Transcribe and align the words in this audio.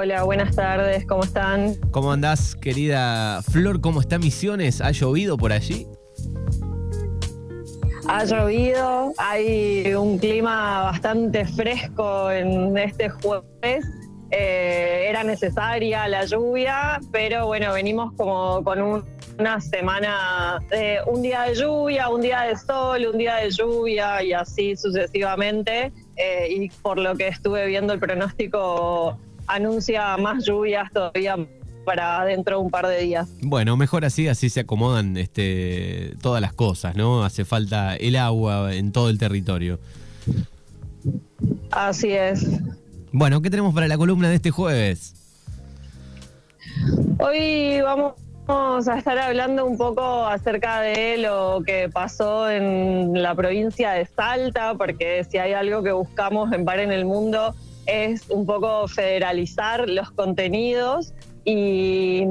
Hola, 0.00 0.22
buenas 0.22 0.54
tardes, 0.54 1.04
¿cómo 1.08 1.24
están? 1.24 1.74
¿Cómo 1.90 2.12
andás, 2.12 2.54
querida 2.54 3.42
Flor? 3.42 3.80
¿Cómo 3.80 4.00
está 4.00 4.16
Misiones? 4.16 4.80
¿Ha 4.80 4.92
llovido 4.92 5.36
por 5.36 5.52
allí? 5.52 5.88
Ha 8.06 8.24
llovido, 8.24 9.12
hay 9.18 9.92
un 9.94 10.16
clima 10.18 10.82
bastante 10.82 11.44
fresco 11.46 12.30
en 12.30 12.78
este 12.78 13.08
jueves. 13.08 13.84
Eh, 14.30 15.06
era 15.08 15.24
necesaria 15.24 16.06
la 16.06 16.24
lluvia, 16.26 17.00
pero 17.10 17.46
bueno, 17.48 17.72
venimos 17.72 18.12
como 18.16 18.62
con 18.62 18.80
un- 18.80 19.04
una 19.36 19.60
semana 19.60 20.60
de 20.70 20.98
un 21.08 21.22
día 21.22 21.42
de 21.42 21.56
lluvia, 21.56 22.08
un 22.08 22.20
día 22.20 22.42
de 22.42 22.54
sol, 22.56 23.04
un 23.12 23.18
día 23.18 23.34
de 23.36 23.50
lluvia 23.50 24.22
y 24.22 24.32
así 24.32 24.76
sucesivamente. 24.76 25.92
Eh, 26.14 26.48
y 26.50 26.68
por 26.82 26.98
lo 27.00 27.16
que 27.16 27.26
estuve 27.26 27.66
viendo 27.66 27.92
el 27.92 27.98
pronóstico 27.98 29.18
anuncia 29.48 30.16
más 30.16 30.44
lluvias 30.44 30.92
todavía 30.92 31.36
para 31.84 32.24
dentro 32.26 32.58
de 32.58 32.64
un 32.64 32.70
par 32.70 32.86
de 32.86 33.00
días. 33.00 33.28
Bueno, 33.40 33.76
mejor 33.76 34.04
así, 34.04 34.28
así 34.28 34.50
se 34.50 34.60
acomodan 34.60 35.16
este, 35.16 36.14
todas 36.20 36.42
las 36.42 36.52
cosas, 36.52 36.94
¿no? 36.96 37.24
Hace 37.24 37.46
falta 37.46 37.96
el 37.96 38.16
agua 38.16 38.74
en 38.74 38.92
todo 38.92 39.08
el 39.08 39.18
territorio. 39.18 39.80
Así 41.70 42.12
es. 42.12 42.46
Bueno, 43.10 43.40
¿qué 43.40 43.48
tenemos 43.48 43.74
para 43.74 43.88
la 43.88 43.96
columna 43.96 44.28
de 44.28 44.34
este 44.34 44.50
jueves? 44.50 45.14
Hoy 47.18 47.80
vamos 47.80 48.14
a 48.86 48.98
estar 48.98 49.18
hablando 49.18 49.64
un 49.64 49.78
poco 49.78 50.26
acerca 50.26 50.80
de 50.80 51.16
lo 51.18 51.62
que 51.64 51.88
pasó 51.88 52.50
en 52.50 53.22
la 53.22 53.34
provincia 53.34 53.92
de 53.92 54.04
Salta, 54.04 54.74
porque 54.74 55.24
si 55.24 55.38
hay 55.38 55.54
algo 55.54 55.82
que 55.82 55.92
buscamos 55.92 56.52
en 56.52 56.64
Par 56.66 56.80
en 56.80 56.92
el 56.92 57.06
Mundo 57.06 57.54
es 57.88 58.28
un 58.28 58.46
poco 58.46 58.86
federalizar 58.86 59.88
los 59.88 60.10
contenidos 60.12 61.14
y, 61.44 62.24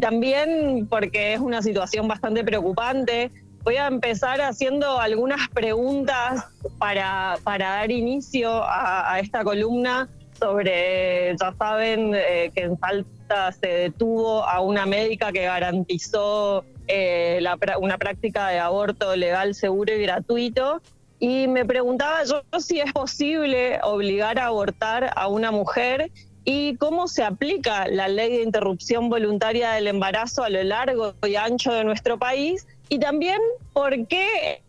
también 0.00 0.86
porque 0.88 1.34
es 1.34 1.40
una 1.40 1.60
situación 1.62 2.06
bastante 2.06 2.44
preocupante. 2.44 3.30
Voy 3.64 3.76
a 3.76 3.88
empezar 3.88 4.40
haciendo 4.40 5.00
algunas 5.00 5.48
preguntas 5.48 6.44
para, 6.78 7.38
para 7.42 7.70
dar 7.70 7.90
inicio 7.90 8.62
a, 8.64 9.18
esta 9.20 9.42
columna 9.42 10.08
sobre, 10.38 11.36
ya 11.40 11.54
saben 11.58 12.14
eh, 12.14 12.50
que 12.54 12.62
en 12.62 12.78
Salta 12.78 13.52
se 13.52 13.66
detuvo 13.66 14.44
a 14.44 14.60
una 14.60 14.86
médica 14.86 15.32
que 15.32 15.42
garantizó 15.42 16.64
eh, 16.88 17.38
la 17.40 17.56
una 17.78 17.98
práctica 17.98 18.48
de 18.48 18.58
aborto 18.58 19.14
legal, 19.16 19.54
seguro 19.54 19.94
y 19.94 20.02
gratuito. 20.02 20.82
Y 21.22 21.46
me 21.46 21.64
preguntaba 21.64 22.24
yo 22.24 22.42
si 22.58 22.80
es 22.80 22.92
posible 22.92 23.78
obligar 23.84 24.40
a 24.40 24.46
abortar 24.46 25.12
a 25.14 25.28
una 25.28 25.52
mujer 25.52 26.10
y 26.42 26.74
cómo 26.78 27.06
se 27.06 27.22
aplica 27.22 27.86
la 27.86 28.08
ley 28.08 28.38
de 28.38 28.42
interrupción 28.42 29.08
voluntaria 29.08 29.70
del 29.70 29.86
embarazo 29.86 30.42
a 30.42 30.48
lo 30.48 30.60
largo 30.64 31.14
y 31.24 31.36
ancho 31.36 31.72
de 31.72 31.84
nuestro 31.84 32.18
país 32.18 32.66
y 32.88 32.98
también 32.98 33.38
por 33.72 34.08
qué 34.08 34.62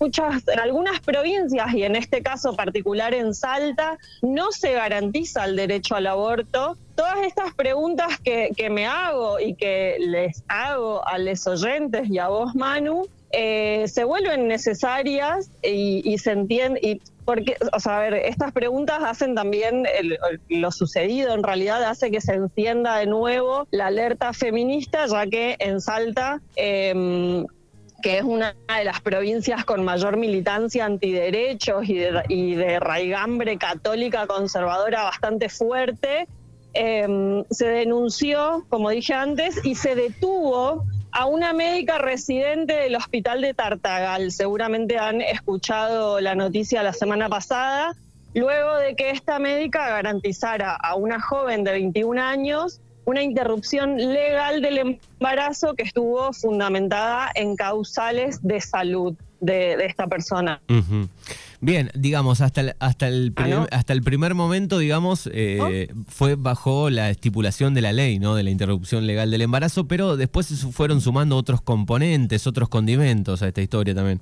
muchas, 0.00 0.42
en 0.48 0.58
algunas 0.58 0.98
provincias 0.98 1.72
y 1.72 1.84
en 1.84 1.94
este 1.94 2.20
caso 2.20 2.56
particular 2.56 3.14
en 3.14 3.32
Salta, 3.32 3.96
no 4.22 4.50
se 4.50 4.72
garantiza 4.72 5.44
el 5.44 5.54
derecho 5.54 5.94
al 5.94 6.08
aborto. 6.08 6.76
Todas 6.96 7.18
estas 7.22 7.54
preguntas 7.54 8.18
que, 8.24 8.50
que 8.56 8.70
me 8.70 8.88
hago 8.88 9.38
y 9.38 9.54
que 9.54 9.98
les 10.00 10.42
hago 10.48 11.06
a 11.06 11.16
los 11.18 11.46
oyentes 11.46 12.10
y 12.10 12.18
a 12.18 12.26
vos, 12.26 12.56
Manu, 12.56 13.06
eh, 13.32 13.86
se 13.86 14.04
vuelven 14.04 14.48
necesarias 14.48 15.50
y, 15.62 16.18
se 16.18 16.32
entiende. 16.32 16.80
Y 16.82 17.00
porque, 17.24 17.56
o 17.72 17.78
sea, 17.78 18.00
ver, 18.00 18.14
estas 18.14 18.52
preguntas 18.52 19.00
hacen 19.04 19.34
también 19.34 19.86
lo 20.48 20.72
sucedido, 20.72 21.34
en 21.34 21.42
realidad 21.42 21.82
hace 21.84 22.10
que 22.10 22.20
se 22.20 22.34
encienda 22.34 22.96
de 22.98 23.06
nuevo 23.06 23.68
la 23.70 23.86
alerta 23.86 24.32
feminista, 24.32 25.06
ya 25.06 25.26
que 25.26 25.56
en 25.60 25.80
Salta 25.80 26.40
em, 26.56 27.46
que 28.02 28.18
es 28.18 28.24
una 28.24 28.56
de 28.76 28.84
las 28.84 29.00
provincias 29.02 29.64
con 29.64 29.84
mayor 29.84 30.16
militancia 30.16 30.86
antiderechos 30.86 31.86
y 31.88 31.98
de, 31.98 32.22
y 32.28 32.54
de 32.54 32.80
raigambre 32.80 33.58
católica 33.58 34.26
conservadora 34.26 35.02
bastante 35.02 35.50
fuerte, 35.50 36.26
eh, 36.72 37.44
se 37.50 37.66
denunció, 37.66 38.64
como 38.68 38.90
dije 38.90 39.12
antes, 39.12 39.64
y 39.64 39.74
se 39.74 39.94
detuvo 39.94 40.84
a 41.12 41.26
una 41.26 41.52
médica 41.52 41.98
residente 41.98 42.74
del 42.74 42.96
hospital 42.96 43.40
de 43.40 43.54
Tartagal. 43.54 44.32
Seguramente 44.32 44.98
han 44.98 45.20
escuchado 45.20 46.20
la 46.20 46.34
noticia 46.34 46.82
la 46.82 46.92
semana 46.92 47.28
pasada, 47.28 47.94
luego 48.34 48.76
de 48.76 48.94
que 48.96 49.10
esta 49.10 49.38
médica 49.38 49.88
garantizara 49.88 50.74
a 50.74 50.94
una 50.94 51.20
joven 51.20 51.64
de 51.64 51.72
21 51.72 52.20
años 52.20 52.80
una 53.04 53.22
interrupción 53.22 53.96
legal 53.96 54.62
del 54.62 54.78
embarazo 54.78 55.74
que 55.74 55.82
estuvo 55.82 56.32
fundamentada 56.32 57.30
en 57.34 57.56
causales 57.56 58.40
de 58.42 58.60
salud 58.60 59.14
de, 59.40 59.74
esta 59.84 60.06
persona. 60.06 60.60
Bien, 61.62 61.90
digamos, 61.94 62.40
hasta 62.40 62.62
el, 62.62 62.74
hasta 62.78 63.06
el, 63.08 63.34
Ah, 63.36 63.42
prim- 63.42 63.54
¿no? 63.56 63.66
hasta 63.70 63.92
el 63.92 64.02
primer 64.02 64.34
momento, 64.34 64.78
digamos, 64.78 65.28
eh, 65.32 65.92
fue 66.08 66.34
bajo 66.34 66.88
la 66.88 67.10
estipulación 67.10 67.74
de 67.74 67.82
la 67.82 67.92
ley, 67.92 68.18
¿no? 68.18 68.34
De 68.34 68.42
la 68.42 68.48
interrupción 68.50 69.06
legal 69.06 69.30
del 69.30 69.42
embarazo, 69.42 69.86
pero 69.86 70.16
después 70.16 70.46
se 70.46 70.54
fueron 70.72 71.02
sumando 71.02 71.36
otros 71.36 71.60
componentes, 71.60 72.46
otros 72.46 72.70
condimentos 72.70 73.42
a 73.42 73.48
esta 73.48 73.60
historia 73.60 73.94
también. 73.94 74.20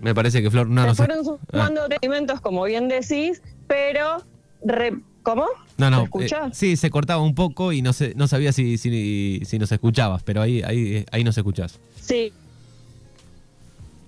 Me 0.00 0.14
parece 0.14 0.42
que 0.42 0.50
Flor 0.50 0.68
no 0.68 0.82
Se 0.82 0.86
nos... 0.88 0.96
fueron 0.96 1.18
Ah, 1.18 1.40
sumando 1.50 1.82
alimentos, 2.00 2.40
como 2.40 2.64
bien 2.64 2.88
decís, 2.88 3.42
pero... 3.66 4.22
re- 4.64 4.98
¿Cómo? 5.22 5.44
no, 5.76 5.86
¿Se 5.86 5.90
no. 5.90 6.02
escucha? 6.04 6.46
eh, 6.46 6.50
sí, 6.52 6.76
se 6.76 6.88
cortaba 6.88 7.20
un 7.20 7.34
poco 7.34 7.72
y 7.72 7.82
no, 7.82 7.92
sé, 7.92 8.12
no 8.16 8.28
sabía 8.28 8.52
si, 8.52 8.78
si, 8.78 9.42
si 9.44 9.58
nos 9.58 9.72
escuchabas, 9.72 10.22
pero 10.22 10.40
ahí, 10.40 10.62
ahí, 10.62 11.04
ahí 11.10 11.24
nos 11.24 11.36
escuchás. 11.36 11.80
Sí. 12.00 12.32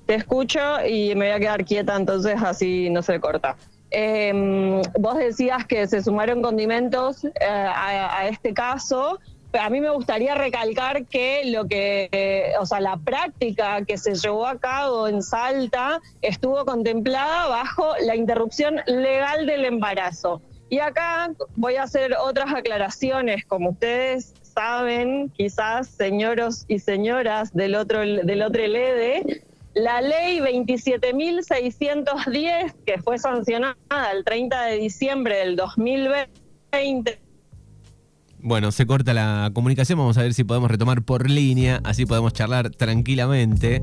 Te 0.08 0.14
escucho 0.14 0.58
y 0.86 1.14
me 1.14 1.26
voy 1.26 1.34
a 1.34 1.38
quedar 1.38 1.66
quieta, 1.66 1.94
entonces 1.94 2.36
así 2.42 2.88
no 2.88 3.02
se 3.02 3.20
corta. 3.20 3.56
Eh, 3.90 4.80
vos 4.98 5.18
decías 5.18 5.66
que 5.66 5.86
se 5.86 6.02
sumaron 6.02 6.40
condimentos 6.40 7.26
eh, 7.26 7.30
a, 7.42 8.26
este 8.26 8.54
caso. 8.54 9.18
A 9.52 9.68
mí 9.68 9.82
me 9.82 9.90
gustaría 9.90 10.34
recalcar 10.34 11.04
que 11.04 11.42
lo 11.50 11.68
que, 11.68 12.54
o 12.58 12.64
sea, 12.64 12.80
la 12.80 12.96
práctica 12.96 13.84
que 13.84 13.98
se 13.98 14.14
llevó 14.14 14.46
a 14.46 14.58
cabo 14.58 15.08
en 15.08 15.22
Salta 15.22 16.00
estuvo 16.22 16.64
contemplada 16.64 17.46
bajo 17.48 17.92
la 18.00 18.16
interrupción 18.16 18.80
legal 18.86 19.44
del 19.44 19.66
embarazo. 19.66 20.40
Y 20.70 20.78
acá 20.78 21.32
voy 21.54 21.76
a 21.76 21.82
hacer 21.82 22.14
otras 22.18 22.54
aclaraciones, 22.54 23.44
como 23.44 23.70
ustedes 23.70 24.32
saben, 24.40 25.28
quizás 25.36 25.86
señoros 25.88 26.64
y 26.66 26.78
señoras 26.78 27.52
del 27.52 27.74
otro 27.74 28.00
del 28.00 28.42
otro 28.42 28.66
LEDE, 28.66 29.42
la 29.78 30.00
ley 30.00 30.40
27.610, 30.40 32.74
que 32.84 33.00
fue 33.00 33.18
sancionada 33.18 33.76
el 34.12 34.24
30 34.24 34.64
de 34.64 34.78
diciembre 34.78 35.36
del 35.38 35.54
2020, 35.56 37.20
Bueno, 38.40 38.72
se 38.72 38.86
corta 38.86 39.14
la 39.14 39.50
comunicación, 39.54 39.98
vamos 39.98 40.18
a 40.18 40.22
ver 40.22 40.34
si 40.34 40.42
podemos 40.44 40.70
retomar 40.70 41.02
por 41.02 41.30
línea, 41.30 41.80
así 41.84 42.04
podemos 42.06 42.32
charlar 42.32 42.70
tranquilamente. 42.70 43.82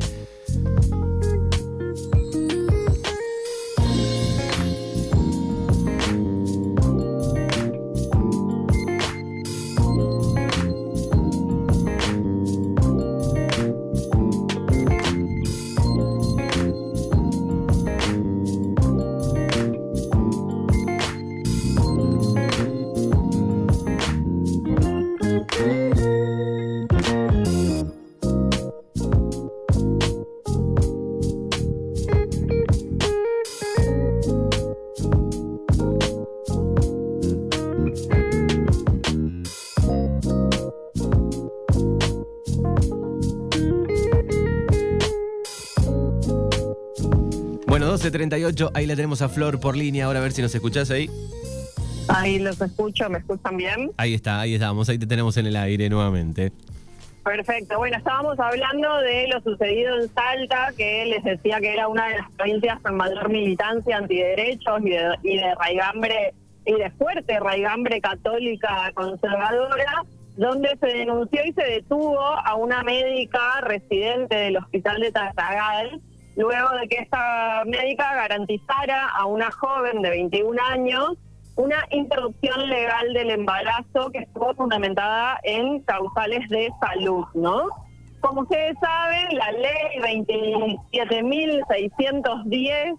Bueno, 48.05 48.19
12.38, 48.19 48.71
ahí 48.75 48.85
la 48.85 48.95
tenemos 48.95 49.21
a 49.23 49.29
Flor 49.29 49.59
por 49.59 49.75
línea, 49.75 50.05
ahora 50.05 50.19
a 50.19 50.21
ver 50.21 50.31
si 50.31 50.41
nos 50.41 50.53
escuchás 50.53 50.91
ahí. 50.91 51.09
ahí 52.07 52.37
los 52.37 52.61
escucho, 52.61 53.09
¿me 53.09 53.17
escuchan 53.17 53.57
bien? 53.57 53.91
Ahí 53.97 54.13
está, 54.13 54.41
ahí 54.41 54.53
estamos, 54.53 54.87
ahí 54.89 54.99
te 54.99 55.07
tenemos 55.07 55.35
en 55.37 55.47
el 55.47 55.55
aire 55.55 55.89
nuevamente. 55.89 56.51
Perfecto. 57.23 57.77
Bueno, 57.77 57.97
estábamos 57.97 58.39
hablando 58.39 58.97
de 58.99 59.27
lo 59.29 59.41
sucedido 59.41 59.99
en 59.99 60.07
Salta, 60.13 60.71
que 60.77 61.05
les 61.05 61.23
decía 61.23 61.59
que 61.59 61.73
era 61.73 61.87
una 61.87 62.07
de 62.09 62.17
las 62.19 62.31
provincias 62.33 62.79
con 62.81 62.95
mayor 62.95 63.27
militancia 63.29 63.97
antiderechos 63.97 64.81
y 64.81 64.89
de, 64.91 65.15
y 65.23 65.37
de 65.37 65.55
raigambre 65.55 66.33
y 66.67 66.73
de 66.73 66.91
fuerte 66.91 67.39
raigambre 67.39 68.01
católica 68.01 68.91
conservadora, 68.93 70.03
donde 70.37 70.77
se 70.79 70.87
denunció 70.87 71.43
y 71.43 71.53
se 71.53 71.63
detuvo 71.63 72.19
a 72.19 72.53
una 72.53 72.83
médica 72.83 73.61
residente 73.61 74.35
del 74.35 74.57
hospital 74.57 74.99
de 74.99 75.11
Tartagal, 75.11 76.01
luego 76.35 76.69
de 76.79 76.87
que 76.87 76.97
esta 76.97 77.63
médica 77.65 78.15
garantizara 78.15 79.09
a 79.09 79.25
una 79.25 79.51
joven 79.51 80.01
de 80.01 80.09
21 80.09 80.59
años 80.61 81.17
una 81.55 81.85
interrupción 81.91 82.67
legal 82.69 83.13
del 83.13 83.29
embarazo 83.31 84.11
que 84.11 84.19
estuvo 84.19 84.53
fundamentada 84.55 85.39
en 85.43 85.79
causales 85.81 86.47
de 86.49 86.69
salud, 86.81 87.25
¿no? 87.33 87.69
Como 88.19 88.41
ustedes 88.41 88.75
saben, 88.81 89.37
la 89.37 89.53
ley 89.53 90.01
27.610, 90.91 92.97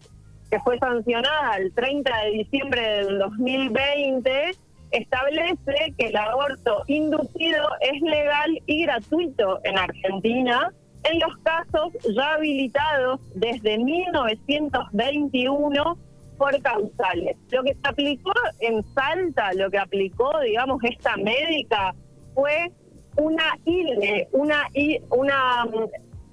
que 0.50 0.58
fue 0.60 0.78
sancionada 0.78 1.56
el 1.56 1.74
30 1.74 2.16
de 2.16 2.30
diciembre 2.30 2.80
del 2.80 3.18
2020, 3.18 4.52
establece 4.92 5.94
que 5.98 6.06
el 6.06 6.16
aborto 6.16 6.84
inducido 6.86 7.68
es 7.80 8.00
legal 8.00 8.62
y 8.66 8.84
gratuito 8.84 9.58
en 9.64 9.76
Argentina 9.76 10.72
en 11.11 11.20
los 11.20 11.35
casos 11.38 11.93
ya 12.14 12.35
habilitados 12.35 13.20
desde 13.35 13.79
1921 13.79 15.99
por 16.37 16.61
causales. 16.62 17.37
Lo 17.50 17.62
que 17.62 17.75
se 17.75 17.81
aplicó 17.85 18.32
en 18.61 18.85
Salta, 18.94 19.53
lo 19.55 19.70
que 19.70 19.79
aplicó, 19.79 20.38
digamos, 20.41 20.82
esta 20.85 21.17
médica 21.17 21.94
fue 22.35 22.70
una 23.17 23.58
ILE, 23.64 24.29
una, 24.32 24.69
una 25.11 25.64
mm, 25.64 25.88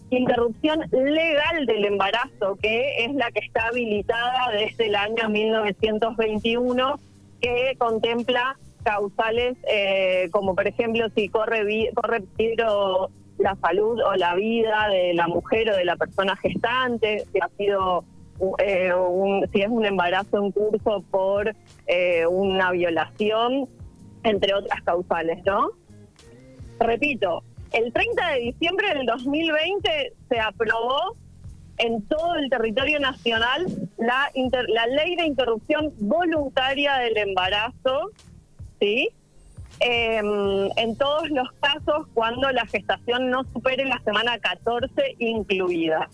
interrupción 0.09 0.81
legal 0.91 1.65
del 1.65 1.85
embarazo, 1.85 2.57
que 2.61 3.05
es 3.05 3.15
la 3.15 3.31
que 3.31 3.39
está 3.39 3.67
habilitada 3.67 4.51
desde 4.51 4.87
el 4.87 4.95
año 4.95 5.29
1921, 5.29 6.99
que 7.41 7.75
contempla 7.77 8.57
causales 8.83 9.55
eh, 9.69 10.27
como, 10.31 10.55
por 10.55 10.67
ejemplo, 10.67 11.07
si 11.15 11.29
corre, 11.29 11.89
corre 11.95 12.21
peligro 12.21 13.09
la 13.37 13.55
salud 13.55 13.99
o 14.01 14.15
la 14.15 14.35
vida 14.35 14.87
de 14.89 15.13
la 15.13 15.27
mujer 15.27 15.69
o 15.69 15.75
de 15.75 15.85
la 15.85 15.95
persona 15.95 16.35
gestante, 16.37 17.25
si 17.31 17.39
ha 17.39 17.49
sido 17.57 18.05
eh, 18.59 18.91
si 19.51 19.61
es 19.61 19.69
un 19.69 19.85
embarazo 19.85 20.43
en 20.43 20.51
curso 20.51 21.03
por 21.11 21.53
eh, 21.87 22.25
una 22.25 22.71
violación, 22.71 23.69
entre 24.23 24.53
otras 24.53 24.81
causales, 24.83 25.43
¿no? 25.45 25.71
Repito, 26.79 27.43
el 27.71 27.91
30 27.91 28.27
de 28.29 28.39
diciembre 28.39 28.87
del 28.93 29.05
2020 29.05 30.13
se 30.29 30.39
aprobó 30.39 31.15
en 31.77 32.01
todo 32.03 32.35
el 32.35 32.49
territorio 32.49 32.99
nacional 32.99 33.65
la, 33.97 34.29
la 34.67 34.87
ley 34.87 35.15
de 35.15 35.25
interrupción 35.25 35.93
voluntaria 35.99 36.95
del 36.97 37.17
embarazo, 37.17 38.11
¿sí? 38.79 39.09
Em, 39.79 40.69
en 40.77 40.95
todos 40.97 41.29
los 41.29 41.51
casos 41.53 42.07
cuando 42.13 42.49
la 42.51 42.65
gestación 42.67 43.29
no 43.29 43.43
supere 43.45 43.85
la 43.85 43.99
semana 43.99 44.37
14 44.39 45.15
incluida. 45.19 46.09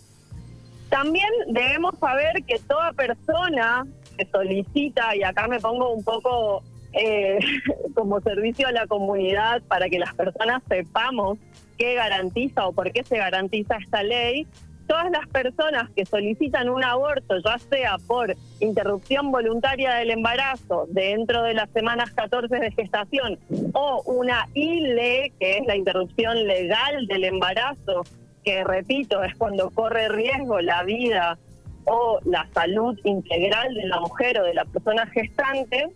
También 0.88 1.28
debemos 1.48 1.96
saber 1.98 2.42
que 2.46 2.58
toda 2.58 2.92
persona 2.92 3.86
que 4.16 4.26
solicita, 4.26 5.14
y 5.14 5.22
acá 5.22 5.46
me 5.46 5.60
pongo 5.60 5.92
un 5.92 6.02
poco 6.02 6.64
eh, 6.92 7.38
como 7.94 8.20
servicio 8.20 8.66
a 8.66 8.72
la 8.72 8.86
comunidad 8.86 9.62
para 9.62 9.88
que 9.88 9.98
las 9.98 10.14
personas 10.14 10.62
sepamos 10.68 11.38
qué 11.78 11.94
garantiza 11.94 12.66
o 12.66 12.72
por 12.72 12.92
qué 12.92 13.04
se 13.04 13.18
garantiza 13.18 13.76
esta 13.76 14.02
ley, 14.02 14.46
todas 14.90 15.08
las 15.12 15.28
personas 15.28 15.88
que 15.94 16.04
solicitan 16.04 16.68
un 16.68 16.82
aborto, 16.82 17.38
ya 17.44 17.58
sea 17.58 17.96
por 18.08 18.34
interrupción 18.58 19.30
voluntaria 19.30 19.94
del 19.94 20.10
embarazo 20.10 20.86
dentro 20.88 21.44
de 21.44 21.54
las 21.54 21.70
semanas 21.70 22.10
14 22.10 22.52
de 22.56 22.72
gestación 22.72 23.38
o 23.72 24.02
una 24.06 24.48
ILE, 24.52 25.32
que 25.38 25.58
es 25.58 25.66
la 25.68 25.76
interrupción 25.76 26.44
legal 26.44 27.06
del 27.06 27.22
embarazo, 27.22 28.02
que 28.42 28.64
repito, 28.64 29.22
es 29.22 29.32
cuando 29.36 29.70
corre 29.70 30.08
riesgo 30.08 30.60
la 30.60 30.82
vida 30.82 31.38
o 31.84 32.18
la 32.24 32.48
salud 32.52 32.98
integral 33.04 33.72
de 33.72 33.86
la 33.86 34.00
mujer 34.00 34.40
o 34.40 34.44
de 34.44 34.54
la 34.54 34.64
persona 34.64 35.06
gestante, 35.06 35.86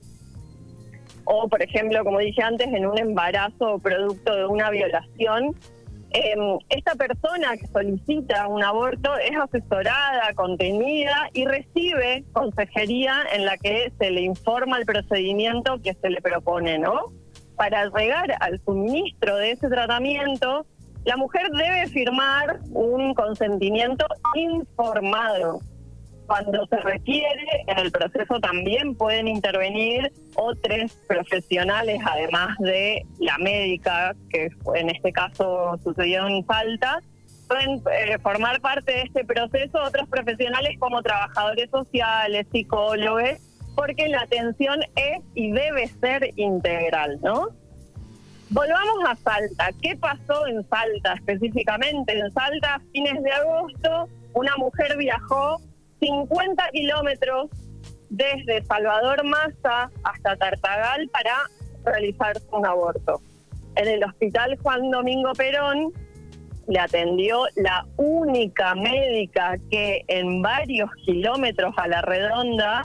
o 1.24 1.48
por 1.48 1.60
ejemplo, 1.60 2.04
como 2.04 2.20
dije 2.20 2.44
antes, 2.44 2.68
en 2.68 2.86
un 2.86 2.96
embarazo 2.96 3.80
producto 3.80 4.36
de 4.36 4.46
una 4.46 4.70
violación, 4.70 5.56
em, 6.14 6.58
esta 6.68 6.94
persona 6.94 7.56
que 7.56 7.66
solicita 7.66 8.46
un 8.46 8.62
aborto 8.62 9.10
es 9.16 9.36
asesorada, 9.36 10.32
contenida 10.34 11.28
y 11.32 11.44
recibe 11.44 12.24
consejería 12.32 13.16
en 13.32 13.44
la 13.44 13.56
que 13.58 13.92
se 13.98 14.10
le 14.10 14.22
informa 14.22 14.78
el 14.78 14.86
procedimiento 14.86 15.80
que 15.82 15.94
se 15.94 16.10
le 16.10 16.22
propone, 16.22 16.78
¿no? 16.78 17.12
Para 17.56 17.86
llegar 17.86 18.36
al 18.40 18.60
suministro 18.64 19.36
de 19.36 19.50
ese 19.52 19.68
tratamiento, 19.68 20.66
la 21.04 21.16
mujer 21.16 21.50
debe 21.50 21.88
firmar 21.88 22.60
un 22.70 23.12
consentimiento 23.14 24.06
informado. 24.34 25.60
Cuando 26.26 26.66
se 26.66 26.76
requiere, 26.76 27.44
en 27.66 27.78
el 27.78 27.92
proceso 27.92 28.40
también 28.40 28.94
pueden 28.94 29.28
intervenir 29.28 30.10
otros 30.36 30.92
profesionales, 31.06 32.00
además 32.04 32.56
de 32.58 33.04
la 33.18 33.36
médica, 33.38 34.14
que 34.30 34.48
en 34.74 34.90
este 34.90 35.12
caso 35.12 35.78
sucedió 35.84 36.26
en 36.26 36.44
falta, 36.44 37.00
pueden 37.46 37.82
eh, 37.92 38.18
formar 38.22 38.60
parte 38.60 38.92
de 38.92 39.02
este 39.02 39.24
proceso 39.24 39.82
otros 39.82 40.08
profesionales 40.08 40.78
como 40.78 41.02
trabajadores 41.02 41.68
sociales, 41.70 42.46
psicólogos, 42.50 43.38
porque 43.74 44.08
la 44.08 44.20
atención 44.20 44.80
es 44.96 45.22
y 45.34 45.52
debe 45.52 45.88
ser 46.00 46.30
integral, 46.36 47.18
¿no? 47.22 47.48
Volvamos 48.50 48.98
a 49.06 49.16
Salta. 49.16 49.70
¿Qué 49.82 49.96
pasó 49.96 50.46
en 50.46 50.66
Salta 50.68 51.14
específicamente? 51.14 52.16
En 52.16 52.30
Salta, 52.30 52.80
fines 52.92 53.22
de 53.22 53.32
agosto, 53.32 54.08
una 54.34 54.56
mujer 54.56 54.96
viajó 54.96 55.60
50 56.04 56.70
kilómetros 56.72 57.50
desde 58.10 58.64
Salvador 58.64 59.24
Massa 59.24 59.90
hasta 60.02 60.36
Tartagal 60.36 61.08
para 61.08 61.34
realizar 61.84 62.36
un 62.52 62.66
aborto. 62.66 63.20
En 63.76 63.88
el 63.88 64.04
hospital 64.04 64.58
Juan 64.62 64.90
Domingo 64.90 65.32
Perón 65.32 65.92
le 66.68 66.78
atendió 66.78 67.44
la 67.56 67.86
única 67.96 68.74
médica 68.74 69.56
que 69.70 70.04
en 70.08 70.42
varios 70.42 70.90
kilómetros 71.04 71.74
a 71.76 71.88
la 71.88 72.02
redonda 72.02 72.84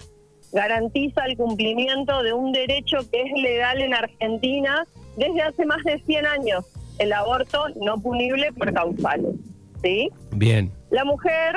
garantiza 0.51 1.25
el 1.25 1.37
cumplimiento 1.37 2.23
de 2.23 2.33
un 2.33 2.51
derecho 2.51 2.97
que 3.11 3.21
es 3.21 3.31
legal 3.41 3.81
en 3.81 3.93
Argentina 3.93 4.85
desde 5.15 5.41
hace 5.41 5.65
más 5.65 5.83
de 5.83 5.99
100 5.99 6.25
años 6.25 6.65
el 6.97 7.13
aborto 7.13 7.65
no 7.81 7.97
punible 8.01 8.51
por 8.53 8.73
causales. 8.73 9.35
¿sí? 9.81 10.09
Bien. 10.31 10.71
La 10.91 11.05
mujer, 11.05 11.55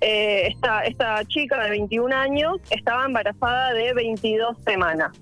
eh, 0.00 0.48
esta, 0.48 0.84
esta 0.84 1.24
chica 1.24 1.62
de 1.62 1.70
21 1.70 2.14
años, 2.14 2.58
estaba 2.70 3.04
embarazada 3.04 3.72
de 3.72 3.92
22 3.94 4.56
semanas. 4.64 5.12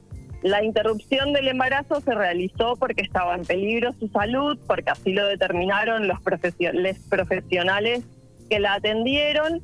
La 0.42 0.62
interrupción 0.62 1.32
del 1.32 1.48
embarazo 1.48 2.00
se 2.00 2.14
realizó 2.14 2.76
porque 2.76 3.02
estaba 3.02 3.34
en 3.34 3.44
peligro 3.44 3.92
su 3.98 4.08
salud, 4.08 4.58
porque 4.66 4.90
así 4.90 5.12
lo 5.12 5.26
determinaron 5.26 6.06
los 6.06 6.20
profesionales 6.20 8.04
que 8.50 8.60
la 8.60 8.74
atendieron. 8.74 9.62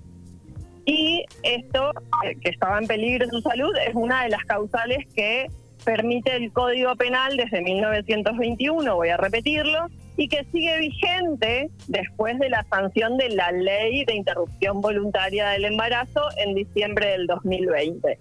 Y 0.86 1.26
esto, 1.42 1.92
eh, 2.24 2.36
que 2.40 2.48
estaba 2.48 2.78
en 2.78 2.86
peligro 2.86 3.28
su 3.28 3.42
salud, 3.42 3.74
es 3.86 3.94
una 3.94 4.22
de 4.22 4.30
las 4.30 4.42
causales 4.44 5.06
que 5.14 5.48
permite 5.84 6.34
el 6.36 6.52
Código 6.52 6.96
Penal 6.96 7.36
desde 7.36 7.60
1921, 7.60 8.94
voy 8.94 9.08
a 9.08 9.16
repetirlo, 9.16 9.86
y 10.20 10.28
que 10.28 10.44
sigue 10.52 10.78
vigente 10.80 11.70
después 11.88 12.38
de 12.38 12.50
la 12.50 12.62
sanción 12.64 13.16
de 13.16 13.30
la 13.30 13.52
ley 13.52 14.04
de 14.04 14.16
interrupción 14.16 14.82
voluntaria 14.82 15.48
del 15.48 15.64
embarazo 15.64 16.20
en 16.36 16.54
diciembre 16.54 17.06
del 17.06 17.26
2020. 17.26 18.18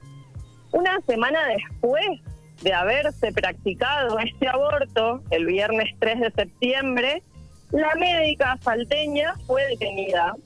Una 0.72 1.01
semana 1.06 1.39
después 1.48 2.08
de 2.62 2.74
haberse 2.74 3.34
practicado 3.34 4.18
este 4.20 4.48
aborto, 4.48 5.22
el 5.29 5.46
viernes 5.46 5.89
3 6.00 6.22
de 6.22 6.32
septiembre, 6.32 7.22
la 7.72 7.94
médica 7.96 8.58
salteña 8.62 9.34
fue 9.46 9.65
detenida. 9.68 10.38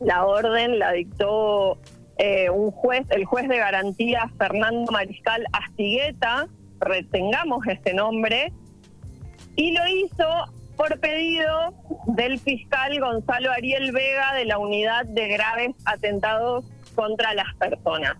La 0.00 0.26
orden 0.26 0.78
la 0.78 0.92
dictó 0.92 1.78
eh, 2.18 2.50
un 2.50 2.70
juez, 2.70 3.06
el 3.08 3.24
juez 3.24 3.48
de 3.48 3.56
garantía 3.56 4.30
Fernando 4.36 4.92
Mariscal 4.92 5.42
Astigueta, 5.54 6.48
retengamos 6.80 7.66
ese 7.66 7.94
nombre, 7.94 8.52
y 9.56 9.72
lo 9.72 9.80
hizo 9.88 10.55
por 10.76 10.98
pedido 11.00 11.74
del 12.06 12.38
fiscal 12.38 12.98
Gonzalo 13.00 13.50
Ariel 13.50 13.92
Vega 13.92 14.34
de 14.34 14.44
la 14.44 14.58
Unidad 14.58 15.06
de 15.06 15.28
Graves 15.28 15.74
Atentados 15.84 16.64
contra 16.94 17.34
las 17.34 17.54
Personas. 17.56 18.16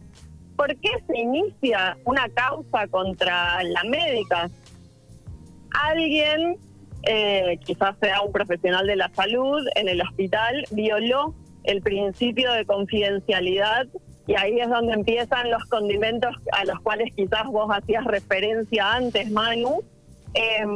¿Por 0.57 0.75
qué 0.77 0.91
se 1.07 1.19
inicia 1.19 1.97
una 2.05 2.29
causa 2.31 2.87
contra 2.89 3.63
la 3.63 3.85
médica? 3.85 4.51
Alguien 5.83 6.57
eh, 7.03 7.59
quizás 7.65 7.97
sea 8.01 8.23
un 8.23 8.33
profesional 8.33 8.87
de 8.87 8.97
la 8.97 9.11
salud 9.15 9.65
en 9.75 9.89
el 9.89 10.01
hospital, 10.01 10.65
violó 10.71 11.35
el 11.65 11.83
principio 11.83 12.53
de 12.53 12.65
confidencialidad 12.65 13.87
y 14.27 14.35
ahí 14.35 14.59
es 14.59 14.69
donde 14.69 14.95
empiezan 14.95 15.51
los 15.51 15.65
condimentos 15.67 16.35
a 16.53 16.65
los 16.65 16.81
cuales 16.81 17.15
quizás 17.15 17.47
vos 17.47 17.69
hacías 17.71 18.05
referencia 18.05 18.93
antes, 18.95 19.31
Manu. 19.31 19.85
Em, 20.39 20.69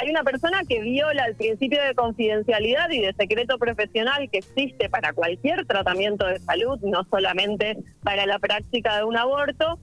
hay 0.00 0.08
una 0.08 0.24
persona 0.24 0.62
que 0.66 0.80
viola 0.80 1.26
el 1.26 1.36
principio 1.36 1.82
de 1.82 1.94
confidencialidad 1.94 2.88
y 2.88 3.02
de 3.02 3.12
secreto 3.12 3.58
profesional 3.58 4.30
que 4.30 4.38
existe 4.38 4.88
para 4.88 5.12
cualquier 5.12 5.66
tratamiento 5.66 6.24
de 6.26 6.38
salud, 6.38 6.80
no 6.80 7.04
solamente 7.10 7.76
para 8.02 8.24
la 8.24 8.38
práctica 8.38 8.96
de 8.96 9.04
un 9.04 9.18
aborto, 9.18 9.78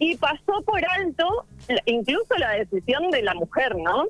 y 0.00 0.16
pasó 0.16 0.62
por 0.66 0.84
alto 0.84 1.46
incluso 1.86 2.34
la 2.38 2.50
decisión 2.50 3.12
de 3.12 3.22
la 3.22 3.34
mujer, 3.34 3.76
¿no? 3.76 4.06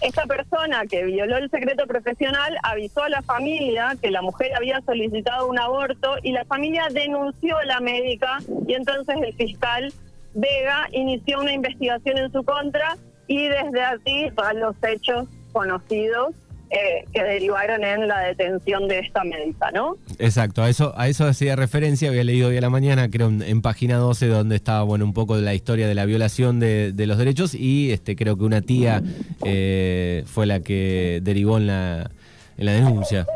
Esta 0.00 0.24
persona 0.24 0.86
que 0.86 1.04
violó 1.04 1.36
el 1.36 1.50
secreto 1.50 1.86
profesional 1.86 2.56
avisó 2.62 3.02
a 3.02 3.10
la 3.10 3.20
familia 3.20 3.94
que 4.00 4.10
la 4.10 4.22
mujer 4.22 4.54
había 4.56 4.80
solicitado 4.80 5.46
un 5.48 5.58
aborto 5.58 6.16
y 6.22 6.32
la 6.32 6.46
familia 6.46 6.86
denunció 6.90 7.58
a 7.58 7.66
la 7.66 7.80
médica 7.80 8.38
y 8.66 8.72
entonces 8.72 9.16
el 9.22 9.34
fiscal 9.34 9.92
Vega 10.32 10.88
inició 10.92 11.40
una 11.40 11.52
investigación 11.52 12.16
en 12.16 12.32
su 12.32 12.42
contra 12.42 12.96
y 13.30 13.46
desde 13.48 13.80
allí 13.80 14.28
van 14.34 14.58
los 14.58 14.74
hechos 14.82 15.28
conocidos 15.52 16.34
eh, 16.70 17.04
que 17.12 17.22
derivaron 17.22 17.84
en 17.84 18.08
la 18.08 18.18
detención 18.22 18.88
de 18.88 18.98
esta 18.98 19.22
médica, 19.22 19.70
¿no? 19.70 19.96
Exacto, 20.18 20.64
a 20.64 20.68
eso, 20.68 20.92
a 20.96 21.06
eso 21.06 21.26
hacía 21.26 21.54
referencia, 21.54 22.08
había 22.08 22.24
leído 22.24 22.48
hoy 22.48 22.56
a 22.56 22.60
la 22.60 22.70
mañana, 22.70 23.08
creo 23.08 23.28
en, 23.28 23.62
página 23.62 23.98
12, 23.98 24.26
donde 24.26 24.56
estaba 24.56 24.82
bueno 24.82 25.04
un 25.04 25.12
poco 25.12 25.36
de 25.36 25.42
la 25.42 25.54
historia 25.54 25.86
de 25.86 25.94
la 25.94 26.06
violación 26.06 26.58
de, 26.58 26.92
los 27.06 27.18
derechos 27.18 27.54
y 27.54 27.92
este 27.92 28.16
creo 28.16 28.36
que 28.36 28.42
una 28.42 28.62
tía 28.62 29.00
eh, 29.44 30.24
fue 30.26 30.46
la 30.46 30.58
que 30.58 31.20
derivó 31.22 31.58
en 31.58 31.68
la, 31.68 32.10
en 32.58 32.66
la 32.66 32.72
denuncia. 32.72 33.26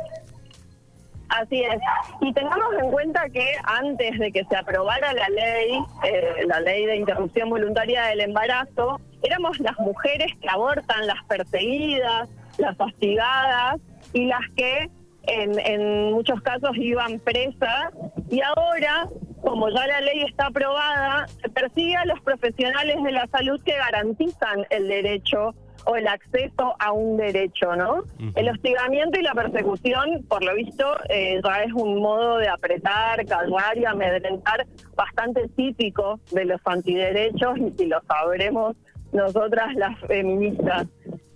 Así 1.40 1.62
es. 1.62 1.80
Y 2.20 2.32
tengamos 2.32 2.74
en 2.80 2.90
cuenta 2.92 3.28
que 3.28 3.44
antes 3.64 4.18
de 4.20 4.30
que 4.30 4.44
se 4.44 4.56
aprobara 4.56 5.12
la 5.12 5.28
ley, 5.28 5.78
eh, 6.04 6.46
la 6.46 6.60
ley 6.60 6.86
de 6.86 6.96
interrupción 6.96 7.50
voluntaria 7.50 8.04
del 8.04 8.20
embarazo, 8.20 9.00
éramos 9.22 9.58
las 9.58 9.76
mujeres 9.80 10.32
que 10.40 10.48
abortan, 10.48 11.06
las 11.08 11.24
perseguidas, 11.24 12.28
las 12.58 12.78
hostigadas 12.78 13.80
y 14.12 14.26
las 14.26 14.42
que 14.56 14.88
en, 15.26 15.58
en 15.58 16.12
muchos 16.12 16.40
casos 16.42 16.70
iban 16.76 17.18
presas. 17.18 17.92
Y 18.30 18.40
ahora, 18.40 19.08
como 19.42 19.68
ya 19.70 19.88
la 19.88 20.02
ley 20.02 20.22
está 20.22 20.46
aprobada, 20.46 21.26
se 21.42 21.48
persigue 21.48 21.96
a 21.96 22.04
los 22.04 22.20
profesionales 22.20 23.02
de 23.02 23.10
la 23.10 23.26
salud 23.26 23.60
que 23.64 23.74
garantizan 23.74 24.66
el 24.70 24.86
derecho 24.86 25.52
o 25.86 25.96
el 25.96 26.06
acceso 26.06 26.74
a 26.78 26.92
un 26.92 27.16
derecho, 27.16 27.76
¿no? 27.76 28.04
El 28.34 28.48
hostigamiento 28.48 29.18
y 29.18 29.22
la 29.22 29.34
persecución, 29.34 30.24
por 30.28 30.42
lo 30.42 30.54
visto, 30.54 30.84
eh, 31.08 31.40
ya 31.44 31.62
es 31.62 31.72
un 31.72 32.00
modo 32.00 32.38
de 32.38 32.48
apretar, 32.48 33.24
calmar 33.26 33.76
y 33.76 33.84
amedrentar 33.84 34.66
bastante 34.96 35.48
típico 35.48 36.20
de 36.32 36.44
los 36.44 36.60
antiderechos 36.64 37.58
y 37.58 37.70
si 37.76 37.86
lo 37.86 38.00
sabremos 38.06 38.76
nosotras 39.12 39.74
las 39.76 39.98
feministas. 40.00 40.86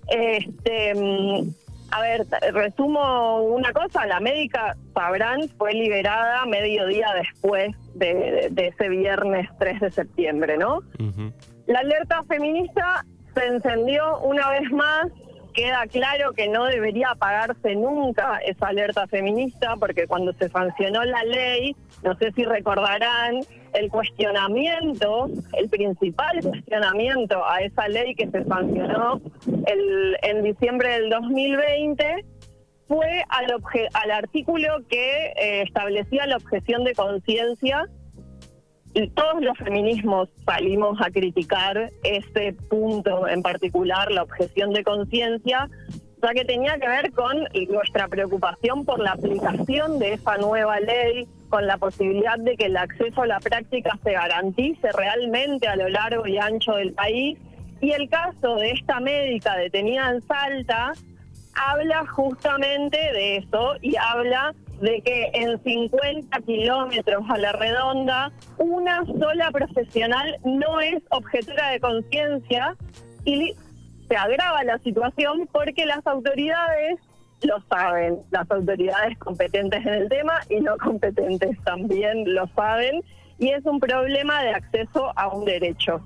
Este, 0.09 0.95
mm, 0.95 1.50
a 1.90 2.00
ver, 2.02 2.26
resumo 2.52 3.43
una 3.43 3.73
cosa, 3.73 4.07
la 4.07 4.21
médica 4.21 4.76
Sabrán 4.95 5.49
fue 5.57 5.73
liberada 5.73 6.45
medio 6.45 6.87
día 6.87 7.09
después 7.14 7.75
de, 7.95 8.52
ese 8.57 8.88
viernes 8.88 9.49
3 9.59 9.81
de 9.81 9.90
septiembre, 9.90 10.59
¿no? 10.59 10.83
La 11.67 11.81
alerta 11.81 12.23
feminista 12.25 13.05
se 13.38 13.47
encendió 13.47 14.18
una 14.21 14.50
vez 14.50 14.71
más. 14.73 15.07
Queda 15.54 15.87
claro 15.87 16.33
que 16.35 16.49
no 16.49 16.66
debería 16.66 17.11
apagarse 17.11 17.75
nunca 17.75 18.38
esa 18.47 18.68
alerta 18.68 19.09
feminista, 19.09 19.75
porque 19.76 20.07
cuando 20.07 20.33
se 20.35 20.49
sancionó 20.49 21.02
la 21.04 21.25
ley, 21.25 21.75
no 22.04 22.16
sé 22.16 22.30
si 22.33 22.45
recordarán, 22.45 23.40
el 23.73 23.90
cuestionamiento, 23.90 25.28
el 25.54 25.68
principal 25.68 26.38
cuestionamiento 26.42 27.45
a 27.45 27.59
esa 27.59 27.88
ley 27.88 28.14
que 28.14 28.30
se 28.30 28.45
sancionó 28.45 29.21
el, 29.66 30.16
en 30.23 30.45
diciembre 30.45 30.90
del 30.90 31.11
2020 31.11 32.25
fue 32.87 33.25
al, 33.28 33.47
al 33.95 34.11
artículo 34.11 34.68
que 34.88 35.33
eh, 35.37 35.62
establecía 35.62 36.26
la 36.26 36.37
objeción 36.37 36.85
de 36.85 36.95
conciencia 36.95 37.87
todos 39.14 39.42
los 39.42 39.57
feminismos 39.59 40.28
salimos 40.45 41.00
a 41.00 41.11
criticar 41.11 41.90
ese 42.02 42.52
punto 42.68 43.28
en 43.28 43.42
particular, 43.42 44.11
la 44.11 44.23
objeción 44.23 44.73
de 44.73 44.83
conciencia, 44.83 45.68
ya 46.23 46.35
que 46.35 46.45
tenía 46.45 46.78
que 46.78 46.88
ver 46.88 47.12
con 47.12 47.47
nuestra 47.68 48.09
preocupación 48.09 48.85
por 48.85 48.99
la 48.99 49.12
aplicación 49.12 49.99
de 49.99 50.14
esa 50.14 50.37
nueva 50.38 50.80
ley, 50.80 51.28
con 51.49 51.66
la 51.66 51.78
posibilidad 51.78 52.38
de 52.38 52.57
que 52.57 52.66
el 52.66 52.76
acceso 52.76 53.23
a 53.23 53.26
la 53.26 53.40
práctica 53.40 53.99
se 54.02 54.12
garantice 54.12 54.90
realmente 54.92 55.68
a 55.68 55.76
lo 55.76 55.88
largo 55.88 56.26
y 56.26 56.38
ancho 56.38 56.73
del 56.73 56.92
país. 56.92 57.38
Y 57.80 57.92
el 57.92 58.09
caso 58.09 58.57
de 58.57 58.73
esta 58.73 58.99
médica 59.00 59.57
detenida 59.57 60.11
en 60.11 60.23
Salta 60.23 60.92
habla 61.54 62.04
justamente 62.07 62.99
de 62.99 63.37
eso 63.37 63.76
y 63.80 63.95
habla 63.97 64.54
de 64.80 65.00
que 65.02 65.30
en 65.35 65.62
50 65.62 66.40
kilómetros 66.42 67.25
a 67.28 67.38
la 67.38 67.52
redonda 67.52 68.32
una 68.58 69.04
sola 69.06 69.50
profesional 69.50 70.38
no 70.44 70.80
es 70.80 71.02
objetora 71.11 71.70
de 71.70 71.80
conciencia 71.80 72.76
y 73.25 73.54
se 74.08 74.16
agrava 74.16 74.62
la 74.64 74.78
situación 74.78 75.49
porque 75.52 75.85
las 75.85 76.06
autoridades 76.06 76.99
lo 77.42 77.61
saben, 77.68 78.18
las 78.30 78.50
autoridades 78.50 79.16
competentes 79.18 79.85
en 79.85 79.94
el 79.94 80.08
tema 80.08 80.40
y 80.49 80.61
no 80.61 80.76
competentes 80.78 81.56
también 81.64 82.35
lo 82.35 82.49
saben 82.49 83.02
y 83.38 83.50
es 83.50 83.64
un 83.64 83.78
problema 83.78 84.42
de 84.42 84.50
acceso 84.50 85.12
a 85.16 85.28
un 85.28 85.44
derecho. 85.44 86.00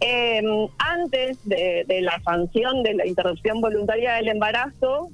Em, 0.00 0.68
antes 0.78 1.38
de, 1.44 1.84
de 1.86 2.00
la 2.02 2.20
sanción 2.24 2.82
de 2.82 2.94
la 2.94 3.06
interrupción 3.06 3.60
voluntaria 3.60 4.14
del 4.14 4.28
embarazo, 4.28 5.10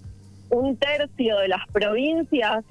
un 0.50 0.76
tercio 0.76 1.38
de 1.38 1.48
las 1.48 1.66
provincias 1.72 2.64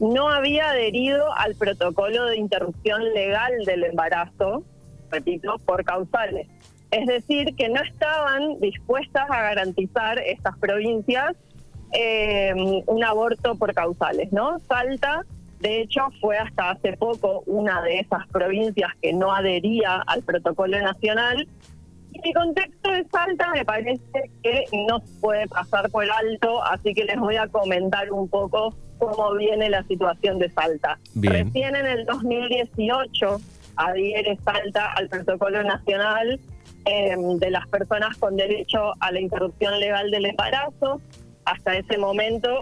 no 0.00 0.30
había 0.30 0.70
adherido 0.70 1.32
al 1.36 1.54
protocolo 1.54 2.26
de 2.26 2.36
interrupción 2.36 3.04
legal 3.12 3.52
del 3.66 3.84
embarazo, 3.84 4.64
repito, 5.10 5.58
por 5.66 5.84
causales. 5.84 6.48
Es 6.90 7.06
decir, 7.06 7.54
que 7.54 7.68
no 7.68 7.80
estaban 7.82 8.58
dispuestas 8.60 9.30
a 9.30 9.42
garantizar 9.42 10.18
estas 10.18 10.58
provincias 10.58 11.36
eh, 11.92 12.54
un 12.86 13.04
aborto 13.04 13.56
por 13.56 13.74
causales, 13.74 14.32
¿no? 14.32 14.58
Salta, 14.60 15.24
de 15.60 15.82
hecho, 15.82 16.08
fue 16.20 16.38
hasta 16.38 16.70
hace 16.70 16.96
poco 16.96 17.42
una 17.46 17.82
de 17.82 18.00
esas 18.00 18.26
provincias 18.28 18.92
que 19.02 19.12
no 19.12 19.34
adhería 19.34 19.96
al 20.06 20.22
protocolo 20.22 20.80
nacional 20.80 21.46
mi 22.24 22.32
contexto 22.32 22.90
de 22.90 23.04
Salta 23.08 23.50
me 23.54 23.64
parece 23.64 24.30
que 24.42 24.64
no 24.88 25.00
se 25.00 25.20
puede 25.20 25.48
pasar 25.48 25.90
por 25.90 26.04
alto, 26.10 26.62
así 26.64 26.94
que 26.94 27.04
les 27.04 27.18
voy 27.18 27.36
a 27.36 27.46
comentar 27.48 28.10
un 28.12 28.28
poco 28.28 28.74
cómo 28.98 29.34
viene 29.34 29.70
la 29.70 29.82
situación 29.84 30.38
de 30.38 30.50
Salta. 30.50 30.98
Recién 31.14 31.76
en 31.76 31.86
el 31.86 32.04
2018 32.06 33.40
adhiere 33.76 34.38
Salta 34.44 34.92
al 34.92 35.08
protocolo 35.08 35.62
nacional 35.62 36.40
em, 36.84 37.38
de 37.38 37.50
las 37.50 37.66
personas 37.68 38.16
con 38.18 38.36
derecho 38.36 38.92
a 39.00 39.12
la 39.12 39.20
interrupción 39.20 39.78
legal 39.80 40.10
del 40.10 40.26
embarazo. 40.26 41.00
Hasta 41.44 41.76
ese 41.76 41.98
momento 41.98 42.60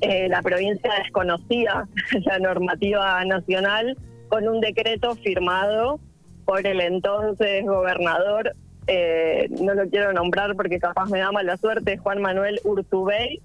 eh, 0.00 0.28
la 0.28 0.42
provincia 0.42 0.92
desconocía 1.02 1.86
la 2.24 2.38
normativa 2.38 3.24
nacional 3.24 3.96
con 4.28 4.48
un 4.48 4.60
decreto 4.60 5.14
firmado 5.16 6.00
por 6.44 6.66
el 6.66 6.80
entonces 6.80 7.64
gobernador, 7.64 8.54
eh, 8.86 9.48
no 9.50 9.74
lo 9.74 9.88
quiero 9.88 10.12
nombrar 10.12 10.54
porque 10.54 10.78
capaz 10.78 11.06
me 11.06 11.18
da 11.18 11.32
mala 11.32 11.56
suerte, 11.56 11.96
Juan 11.98 12.20
Manuel 12.20 12.60
Urtubey. 12.64 13.40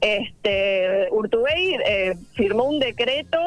Este, 0.00 1.08
Urtubey 1.10 1.76
eh, 1.84 2.16
firmó 2.34 2.64
un 2.64 2.78
decreto 2.78 3.38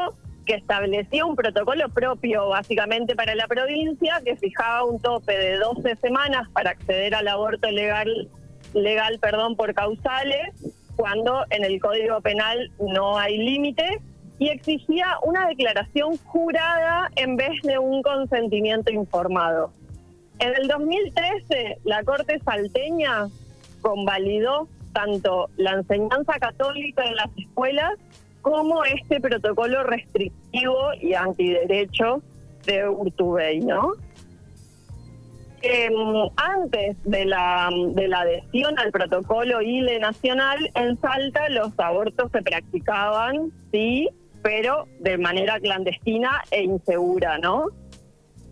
que 0.45 0.55
establecía 0.55 1.25
un 1.25 1.35
protocolo 1.35 1.87
propio 1.89 2.49
básicamente 2.49 3.15
para 3.15 3.35
la 3.35 3.47
provincia 3.47 4.21
que 4.25 4.35
fijaba 4.35 4.83
un 4.83 4.99
tope 4.99 5.37
de 5.37 5.57
12 5.57 5.95
semanas 5.97 6.49
para 6.51 6.71
acceder 6.71 7.15
al 7.15 7.27
aborto 7.27 7.69
legal 7.69 8.27
legal 8.73 9.19
perdón 9.19 9.55
por 9.55 9.73
causales 9.73 10.49
cuando 10.95 11.45
en 11.51 11.63
el 11.63 11.79
Código 11.79 12.21
Penal 12.21 12.71
no 12.79 13.17
hay 13.17 13.37
límite 13.37 14.01
y 14.41 14.49
exigía 14.49 15.05
una 15.21 15.45
declaración 15.45 16.17
jurada 16.25 17.11
en 17.15 17.35
vez 17.35 17.61
de 17.61 17.77
un 17.77 18.01
consentimiento 18.01 18.91
informado. 18.91 19.71
En 20.39 20.55
el 20.55 20.67
2013, 20.67 21.77
la 21.83 22.03
Corte 22.03 22.39
Salteña 22.43 23.27
convalidó 23.81 24.67
tanto 24.93 25.47
la 25.57 25.73
enseñanza 25.73 26.39
católica 26.39 27.05
en 27.05 27.17
las 27.17 27.29
escuelas 27.37 27.93
como 28.41 28.83
este 28.83 29.21
protocolo 29.21 29.83
restrictivo 29.83 30.91
y 30.99 31.13
antiderecho 31.13 32.23
de 32.65 32.89
Urtubey, 32.89 33.59
¿no? 33.59 33.93
mm, 35.61 36.31
antes 36.37 36.97
de 37.03 37.25
la, 37.25 37.69
de 37.91 38.07
la 38.07 38.21
adhesión 38.21 38.79
al 38.79 38.91
protocolo 38.91 39.61
ILE 39.61 39.99
nacional, 39.99 40.71
en 40.73 40.99
Salta 40.99 41.47
los 41.49 41.79
abortos 41.79 42.31
se 42.31 42.41
practicaban, 42.41 43.51
sí, 43.71 44.09
pero 44.41 44.87
de 44.99 45.17
manera 45.17 45.59
clandestina 45.59 46.43
e 46.51 46.63
insegura, 46.63 47.37
¿no? 47.37 47.65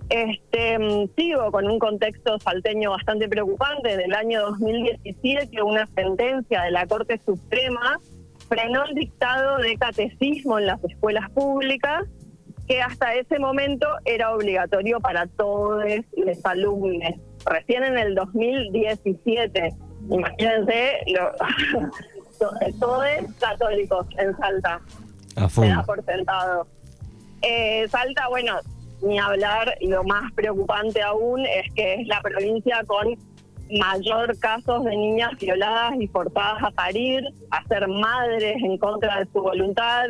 Este, 0.10 0.80
mm, 0.80 1.10
sigo 1.16 1.52
con 1.52 1.70
un 1.70 1.78
contexto 1.78 2.40
salteño 2.40 2.92
bastante 2.92 3.30
preocupante. 3.30 3.96
Del 3.96 4.14
año 4.14 4.42
2017, 4.42 5.62
una 5.62 5.88
sentencia 5.96 6.64
de 6.64 6.72
la 6.72 6.88
Corte 6.88 7.22
Suprema 7.26 8.00
frenó 8.48 8.84
el 8.86 8.96
dictado 8.96 9.58
de 9.58 9.78
catecismo 9.78 10.58
en 10.58 10.66
las 10.66 10.84
escuelas 10.84 11.30
públicas, 11.32 12.06
que 12.68 12.82
hasta 12.82 13.14
ese 13.14 13.38
momento 13.40 13.88
era 14.06 14.34
obligatorio 14.34 15.00
para 15.00 15.28
todos 15.28 15.84
los 16.18 16.46
alumnos. 16.46 17.14
Recién 17.46 17.84
en 17.84 17.98
el 17.98 18.16
2017, 18.16 19.76
imagínense, 20.10 21.00
todos 22.80 23.06
católicos 23.40 24.08
en 24.18 24.36
Salta. 24.38 24.82
Se 25.48 25.68
da 25.68 25.84
por 25.84 26.04
sentado. 26.04 26.68
Eh, 27.42 27.88
Salta, 27.90 28.28
bueno, 28.28 28.56
ni 29.02 29.18
hablar, 29.20 29.76
y 29.80 29.88
lo 29.88 30.04
más 30.04 30.32
preocupante 30.34 31.02
aún 31.02 31.46
es 31.46 31.72
que 31.74 31.96
es 31.96 32.08
la 32.08 32.22
provincia 32.22 32.84
con 32.86 33.18
mayor 33.72 34.38
casos 34.40 34.84
de 34.84 34.96
niñas 34.96 35.32
violadas 35.40 35.94
y 36.00 36.08
forzadas 36.08 36.64
a 36.64 36.72
parir, 36.72 37.24
a 37.52 37.64
ser 37.68 37.88
madres 37.88 38.58
en 38.64 38.78
contra 38.78 39.20
de 39.20 39.26
su 39.32 39.42
voluntad. 39.42 40.06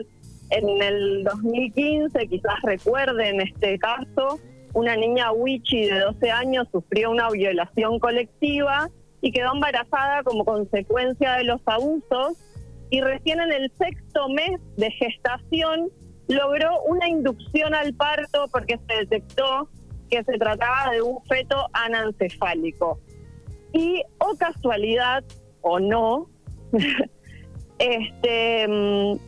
En 0.49 0.81
el 0.81 1.23
2015, 1.23 2.27
quizás 2.27 2.55
recuerden 2.63 3.41
este 3.41 3.77
caso, 3.77 4.39
una 4.73 4.95
niña 4.95 5.31
Wichi 5.31 5.85
de 5.85 5.99
12 5.99 6.31
años 6.31 6.67
sufrió 6.71 7.11
una 7.11 7.29
violación 7.29 7.99
colectiva 7.99 8.89
y 9.21 9.31
quedó 9.31 9.53
embarazada 9.53 10.23
como 10.23 10.45
consecuencia 10.45 11.33
de 11.33 11.43
los 11.43 11.61
abusos 11.65 12.37
y 12.89 13.01
recién 13.01 13.39
en 13.39 13.51
el 13.51 13.71
sexto 13.77 14.29
mes 14.29 14.59
de 14.77 14.91
gestación 14.91 15.89
logró 16.27 16.81
una 16.83 17.07
inducción 17.07 17.73
al 17.73 17.93
parto 17.93 18.47
porque 18.51 18.79
se 18.87 18.97
detectó 18.97 19.69
que 20.09 20.23
se 20.23 20.37
trataba 20.37 20.91
de 20.91 21.01
un 21.01 21.23
feto 21.25 21.67
anancefálico. 21.73 22.99
Y, 23.73 24.01
o 24.17 24.35
casualidad, 24.37 25.23
o 25.61 25.79
no, 25.79 26.27
este, 27.79 28.67
mm, 28.67 29.19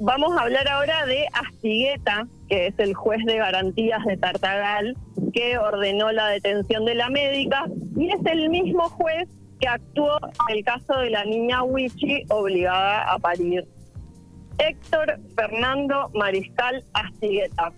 vamos 0.00 0.36
a 0.36 0.42
hablar 0.42 0.68
ahora 0.68 1.06
de 1.06 1.26
Astigueta, 1.32 2.28
que 2.48 2.68
es 2.68 2.78
el 2.78 2.94
juez 2.94 3.24
de 3.24 3.38
garantías 3.38 4.04
de 4.04 4.16
Tartagal, 4.16 4.96
que 5.32 5.58
ordenó 5.58 6.12
la 6.12 6.28
detención 6.28 6.84
de 6.84 6.94
la 6.94 7.10
médica, 7.10 7.64
y 7.96 8.10
es 8.10 8.20
el 8.26 8.50
mismo 8.50 8.88
juez 8.90 9.28
actuó 9.66 10.18
en 10.48 10.56
el 10.56 10.64
caso 10.64 10.98
de 10.98 11.10
la 11.10 11.24
niña 11.24 11.62
Wichi 11.62 12.24
obligada 12.28 13.12
a 13.12 13.18
parir. 13.18 13.66
Héctor 14.58 15.18
Fernando 15.34 16.10
Mariscal 16.14 16.84
Astigueta. 16.92 17.72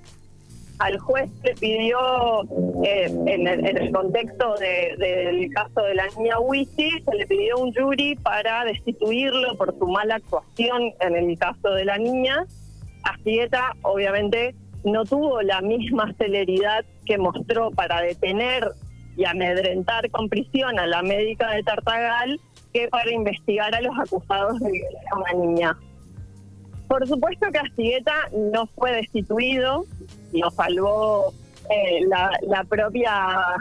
Al 0.78 0.98
juez 0.98 1.30
le 1.42 1.54
pidió, 1.54 2.42
eh, 2.84 3.10
en, 3.26 3.46
el, 3.46 3.90
contexto 3.92 4.54
del 4.56 5.50
caso 5.54 5.80
de 5.80 5.94
la 5.94 6.06
niña 6.18 6.38
Wichi, 6.38 6.90
se 7.00 7.16
le 7.16 7.26
pidió 7.26 7.56
un 7.56 7.72
jury 7.72 8.14
para 8.16 8.64
destituirlo 8.64 9.56
por 9.56 9.76
su 9.78 9.86
mala 9.86 10.16
actuación 10.16 10.92
en 11.00 11.16
el 11.16 11.38
caso 11.38 11.70
de 11.70 11.86
la 11.86 11.96
niña. 11.96 12.44
Astigueta, 13.04 13.72
obviamente, 13.82 14.54
no 14.84 15.04
tuvo 15.04 15.40
la 15.40 15.62
misma 15.62 16.12
celeridad 16.18 16.84
que 17.06 17.16
mostró 17.16 17.70
para 17.70 18.02
detener 18.02 18.68
y 19.16 19.24
amedrentar 19.24 20.10
con 20.10 20.28
prisión 20.28 20.78
a 20.78 20.86
la 20.86 21.02
médica 21.02 21.50
de 21.50 21.62
Tartagal 21.62 22.40
que 22.72 22.88
para 22.88 23.10
investigar 23.10 23.74
a 23.74 23.80
los 23.80 23.98
acusados 23.98 24.60
de 24.60 24.72
violar 24.72 25.04
a 25.12 25.18
una 25.18 25.32
niña. 25.32 25.78
Por 26.88 27.06
supuesto 27.06 27.46
que 27.50 27.58
Astigueta 27.58 28.28
no 28.32 28.66
fue 28.66 28.92
destituido, 28.92 29.84
lo 30.32 30.50
salvó 30.50 31.32
eh, 31.70 32.06
la, 32.06 32.64
propia, 32.64 33.56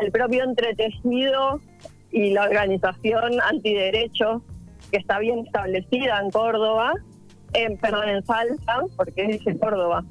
el 0.00 0.12
propio 0.12 0.44
entretejido 0.44 1.60
y 2.12 2.30
la 2.30 2.44
organización 2.44 3.40
antiderecho 3.40 4.42
que 4.90 4.98
está 4.98 5.18
bien 5.18 5.40
establecida 5.46 6.20
en 6.20 6.30
Córdoba, 6.30 6.92
en 7.54 7.78
perdón, 7.78 8.10
en 8.10 8.24
Salta, 8.24 8.82
porque 8.96 9.24
dice 9.24 9.58
Córdoba. 9.58 10.04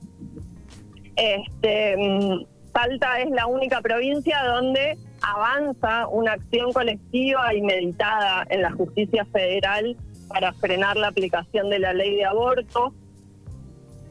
Este, 1.16 1.96
mm, 1.98 2.46
Salta 2.74 3.20
es 3.20 3.30
la 3.32 3.48
única 3.48 3.82
provincia 3.82 4.44
donde 4.44 4.98
avanza 5.22 6.08
una 6.08 6.34
acción 6.34 6.72
colectiva 6.74 7.54
y 7.54 7.62
meditada 7.62 8.46
en 8.50 8.62
la 8.62 8.72
justicia 8.72 9.26
federal 9.26 9.96
para 10.30 10.54
frenar 10.54 10.98
la 10.98 11.08
aplicación 11.08 11.70
de 11.70 11.80
la 11.80 11.94
ley 11.94 12.16
de 12.16 12.26
aborto. 12.26 12.94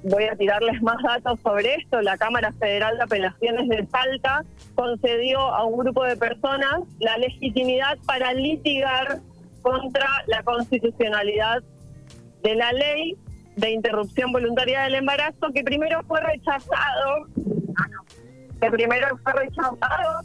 Voy 0.02 0.24
a 0.24 0.36
tirarles 0.36 0.80
más 0.82 0.96
datos 1.02 1.40
sobre 1.40 1.74
esto. 1.74 2.00
La 2.00 2.16
Cámara 2.16 2.52
Federal 2.52 2.96
de 2.96 3.04
Apelaciones 3.04 3.68
de 3.68 3.86
Salta 3.86 4.44
concedió 4.74 5.40
a 5.40 5.64
un 5.64 5.78
grupo 5.78 6.04
de 6.04 6.16
personas 6.16 6.80
la 7.00 7.16
legitimidad 7.18 7.98
para 8.06 8.32
litigar 8.32 9.20
contra 9.62 10.08
la 10.26 10.42
constitucionalidad 10.42 11.62
de 12.42 12.54
la 12.54 12.72
ley 12.72 13.16
de 13.56 13.70
interrupción 13.70 14.32
voluntaria 14.32 14.82
del 14.82 14.94
embarazo, 14.94 15.50
que 15.54 15.62
primero 15.62 16.02
fue 16.06 16.20
rechazado, 16.20 17.26
que 18.60 18.70
primero 18.70 19.16
fue 19.22 19.32
rechazado, 19.32 20.22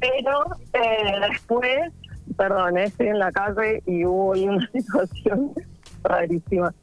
pero 0.00 0.44
eh, 0.72 1.20
después 1.30 1.92
perdón, 2.36 2.78
estoy 2.78 3.08
en 3.08 3.18
la 3.18 3.32
calle 3.32 3.82
y 3.86 4.04
hubo 4.04 4.32
una 4.32 4.68
situación 4.72 5.52
rarísima. 6.02 6.74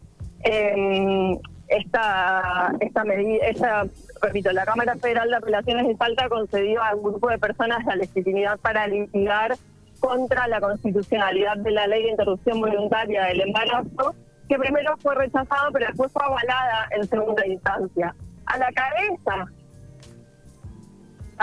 Eh, 0.43 1.39
esta, 1.67 2.73
esta 2.79 3.03
medida, 3.03 3.85
repito, 4.21 4.51
la 4.51 4.65
Cámara 4.65 4.95
Federal 4.97 5.29
de 5.29 5.37
Apelaciones 5.37 5.87
de 5.87 5.95
Salta 5.95 6.29
concedió 6.29 6.83
a 6.83 6.95
un 6.95 7.03
grupo 7.03 7.29
de 7.29 7.39
personas 7.39 7.83
la 7.85 7.95
legitimidad 7.95 8.59
para 8.59 8.87
litigar 8.87 9.55
contra 9.99 10.47
la 10.47 10.59
constitucionalidad 10.59 11.57
de 11.57 11.71
la 11.71 11.87
ley 11.87 12.03
de 12.03 12.09
interrupción 12.09 12.59
voluntaria 12.59 13.23
del 13.25 13.41
embarazo, 13.41 14.13
que 14.49 14.59
primero 14.59 14.97
fue 14.97 15.15
rechazado, 15.15 15.71
pero 15.71 15.87
después 15.87 16.11
fue 16.11 16.23
avalada 16.25 16.87
en 16.91 17.07
segunda 17.07 17.47
instancia. 17.47 18.13
A 18.45 18.57
la 18.57 18.69
cabeza 18.73 19.45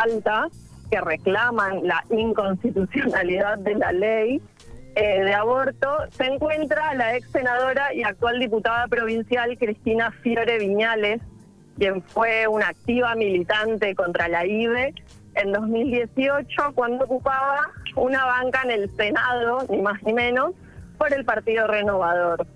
Salta 0.00 0.48
que 0.90 1.00
reclaman 1.00 1.86
la 1.86 2.02
inconstitucionalidad 2.10 3.58
de 3.58 3.74
la 3.74 3.92
ley 3.92 4.40
eh, 4.94 5.24
de 5.24 5.34
aborto, 5.34 5.88
se 6.10 6.24
encuentra 6.24 6.94
la 6.94 7.16
ex 7.16 7.30
senadora 7.30 7.92
y 7.94 8.02
actual 8.02 8.40
diputada 8.40 8.88
provincial 8.88 9.58
Cristina 9.58 10.10
Fiore 10.22 10.58
Viñales, 10.58 11.20
quien 11.76 12.02
fue 12.02 12.48
una 12.48 12.68
activa 12.68 13.14
militante 13.14 13.94
contra 13.94 14.28
la 14.28 14.46
IBE 14.46 14.94
en 15.34 15.52
2018 15.52 16.72
cuando 16.74 17.04
ocupaba 17.04 17.70
una 17.94 18.24
banca 18.24 18.62
en 18.64 18.70
el 18.70 18.96
Senado, 18.96 19.66
ni 19.68 19.82
más 19.82 20.02
ni 20.02 20.14
menos, 20.14 20.52
por 20.96 21.12
el 21.12 21.26
Partido 21.26 21.66
Renovador. 21.66 22.46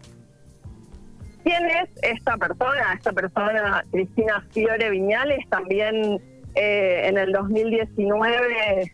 ¿Quién 1.42 1.66
es 1.66 1.90
esta 2.02 2.38
persona? 2.38 2.94
Esta 2.94 3.12
persona, 3.12 3.84
Cristina 3.92 4.42
Fiore 4.50 4.88
Viñales, 4.88 5.46
también 5.50 6.20
eh, 6.54 7.08
en 7.08 7.18
el 7.18 7.32
2019 7.32 8.92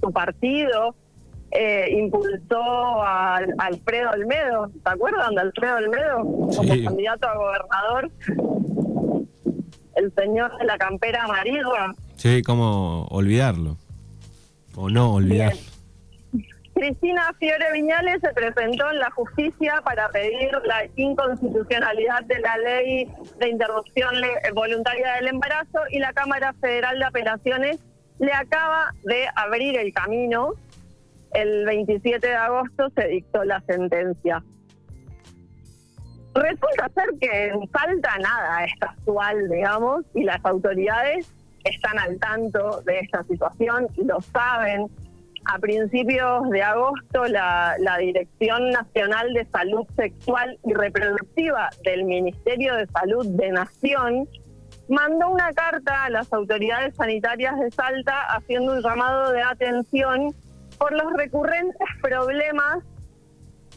su 0.00 0.12
partido 0.12 0.94
eh, 1.50 1.88
impulsó 1.98 3.02
a 3.02 3.40
Alfredo 3.58 4.10
Olmedo, 4.10 4.70
¿te 4.84 4.90
acuerdan 4.90 5.34
de 5.34 5.40
Alfredo 5.40 5.76
Olmedo? 5.76 6.16
Como 6.56 6.84
candidato 6.84 7.26
a 7.26 7.36
gobernador. 7.36 8.10
El 9.96 10.12
señor 10.14 10.56
de 10.58 10.64
la 10.64 10.78
campera 10.78 11.24
amarilla. 11.24 11.94
Sí, 12.16 12.42
¿cómo 12.42 13.06
olvidarlo? 13.10 13.78
O 14.76 14.90
no 14.90 15.14
olvidarlo. 15.14 15.58
Cristina 16.78 17.34
Fiore 17.40 17.72
Viñales 17.72 18.20
se 18.20 18.32
presentó 18.32 18.88
en 18.92 19.00
la 19.00 19.10
justicia 19.10 19.82
para 19.84 20.08
pedir 20.10 20.52
la 20.64 20.86
inconstitucionalidad 20.94 22.22
de 22.26 22.38
la 22.38 22.56
ley 22.58 23.10
de 23.40 23.48
interrupción 23.48 24.14
voluntaria 24.54 25.14
del 25.14 25.26
embarazo 25.26 25.80
y 25.90 25.98
la 25.98 26.12
Cámara 26.12 26.54
Federal 26.60 27.00
de 27.00 27.04
Apelaciones 27.04 27.78
le 28.20 28.32
acaba 28.32 28.94
de 29.02 29.26
abrir 29.34 29.76
el 29.76 29.92
camino. 29.92 30.54
El 31.32 31.66
27 31.66 32.24
de 32.24 32.36
agosto 32.36 32.90
se 32.96 33.08
dictó 33.08 33.42
la 33.42 33.60
sentencia. 33.62 34.44
Resulta 36.32 36.88
ser 36.94 37.08
que 37.20 37.54
falta 37.72 38.18
nada 38.18 38.64
es 38.64 38.72
casual, 38.78 39.48
digamos, 39.50 40.04
y 40.14 40.22
las 40.22 40.44
autoridades 40.44 41.28
están 41.64 41.98
al 41.98 42.20
tanto 42.20 42.82
de 42.82 43.00
esta 43.00 43.24
situación, 43.24 43.88
lo 43.96 44.20
saben, 44.20 44.86
a 45.48 45.58
principios 45.58 46.48
de 46.50 46.62
agosto 46.62 47.24
la, 47.24 47.76
Dirección 47.98 48.70
Nacional 48.70 49.32
de 49.32 49.46
Salud 49.46 49.86
Sexual 49.96 50.58
y 50.64 50.74
Reproductiva 50.74 51.70
del 51.84 52.04
Ministerio 52.04 52.76
de 52.76 52.86
Salud 52.86 53.26
de 53.26 53.50
Nación 53.50 54.28
mandó 54.88 55.30
una 55.30 55.52
carta 55.52 56.04
a 56.04 56.10
las 56.10 56.32
autoridades 56.32 56.94
sanitarias 56.96 57.58
de 57.58 57.70
Salta 57.70 58.26
haciendo 58.34 58.72
un 58.72 58.82
llamado 58.82 59.32
de 59.32 59.42
atención 59.42 60.34
por 60.78 60.92
los 60.92 61.12
recurrentes 61.14 61.88
problemas 62.02 62.84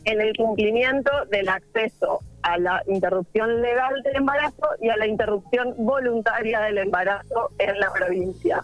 en 0.03 0.19
el 0.19 0.35
cumplimiento 0.35 1.11
del 1.29 1.47
acceso 1.47 2.19
a 2.43 2.57
la 2.57 2.83
interrupción 2.87 3.61
legal 3.61 4.01
del 4.03 4.17
embarazo 4.17 4.67
y 4.81 4.89
a 4.89 4.97
la 4.97 5.07
interrupción 5.07 5.73
voluntaria 5.77 6.59
del 6.61 6.79
embarazo 6.79 7.51
en 7.59 7.79
la 7.79 7.91
provincia. 7.93 8.61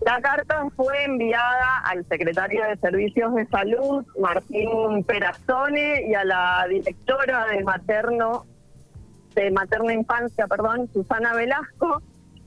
La 0.00 0.20
carta 0.22 0.66
fue 0.76 1.04
enviada 1.04 1.78
al 1.84 2.06
secretario 2.06 2.64
de 2.64 2.76
Servicios 2.78 3.34
de 3.34 3.46
Salud, 3.46 4.04
Martín 4.18 5.04
Perazzone, 5.04 6.08
y 6.08 6.14
a 6.14 6.24
la 6.24 6.66
directora 6.68 7.46
de 7.48 7.62
materno 7.62 8.46
de 9.34 9.50
materna 9.50 9.92
infancia, 9.92 10.46
perdón, 10.46 10.88
Susana 10.92 11.34
Velasco, 11.34 12.02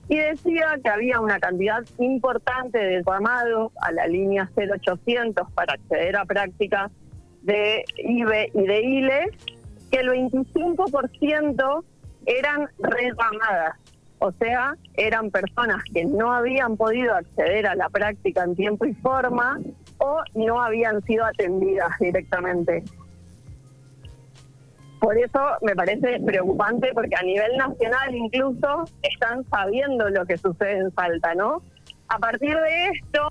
y 0.09 0.17
decía 0.17 0.77
que 0.83 0.89
había 0.89 1.19
una 1.19 1.39
cantidad 1.39 1.83
importante 1.99 2.77
de 2.77 3.03
llamados 3.05 3.71
a 3.81 3.91
la 3.91 4.07
línea 4.07 4.49
0800 4.55 5.49
para 5.51 5.73
acceder 5.73 6.17
a 6.17 6.25
prácticas 6.25 6.91
de 7.43 7.85
IBE 7.97 8.51
y 8.53 8.65
de 8.65 8.81
ILE, 8.81 9.31
que 9.91 9.99
el 9.99 10.09
25% 10.09 11.83
eran 12.25 12.67
reclamadas, 12.79 13.77
o 14.23 14.31
sea, 14.39 14.77
eran 14.93 15.31
personas 15.31 15.83
que 15.93 16.05
no 16.05 16.31
habían 16.31 16.77
podido 16.77 17.13
acceder 17.13 17.67
a 17.67 17.75
la 17.75 17.89
práctica 17.89 18.45
en 18.45 18.55
tiempo 18.55 18.85
y 18.85 18.93
forma 18.93 19.59
o 19.97 20.21
no 20.33 20.61
habían 20.61 21.01
sido 21.03 21.25
atendidas 21.25 21.91
directamente. 21.99 22.85
Por 25.01 25.17
eso 25.17 25.41
me 25.61 25.75
parece 25.75 26.21
preocupante 26.25 26.91
porque 26.93 27.17
a 27.17 27.23
nivel 27.23 27.57
nacional 27.57 28.15
incluso 28.15 28.85
están 29.01 29.43
sabiendo 29.49 30.09
lo 30.09 30.25
que 30.25 30.37
sucede 30.37 30.77
en 30.77 30.91
Salta, 30.95 31.35
¿no? 31.35 31.61
A 32.07 32.17
partir 32.17 32.55
de 32.55 32.91
esto, 32.93 33.27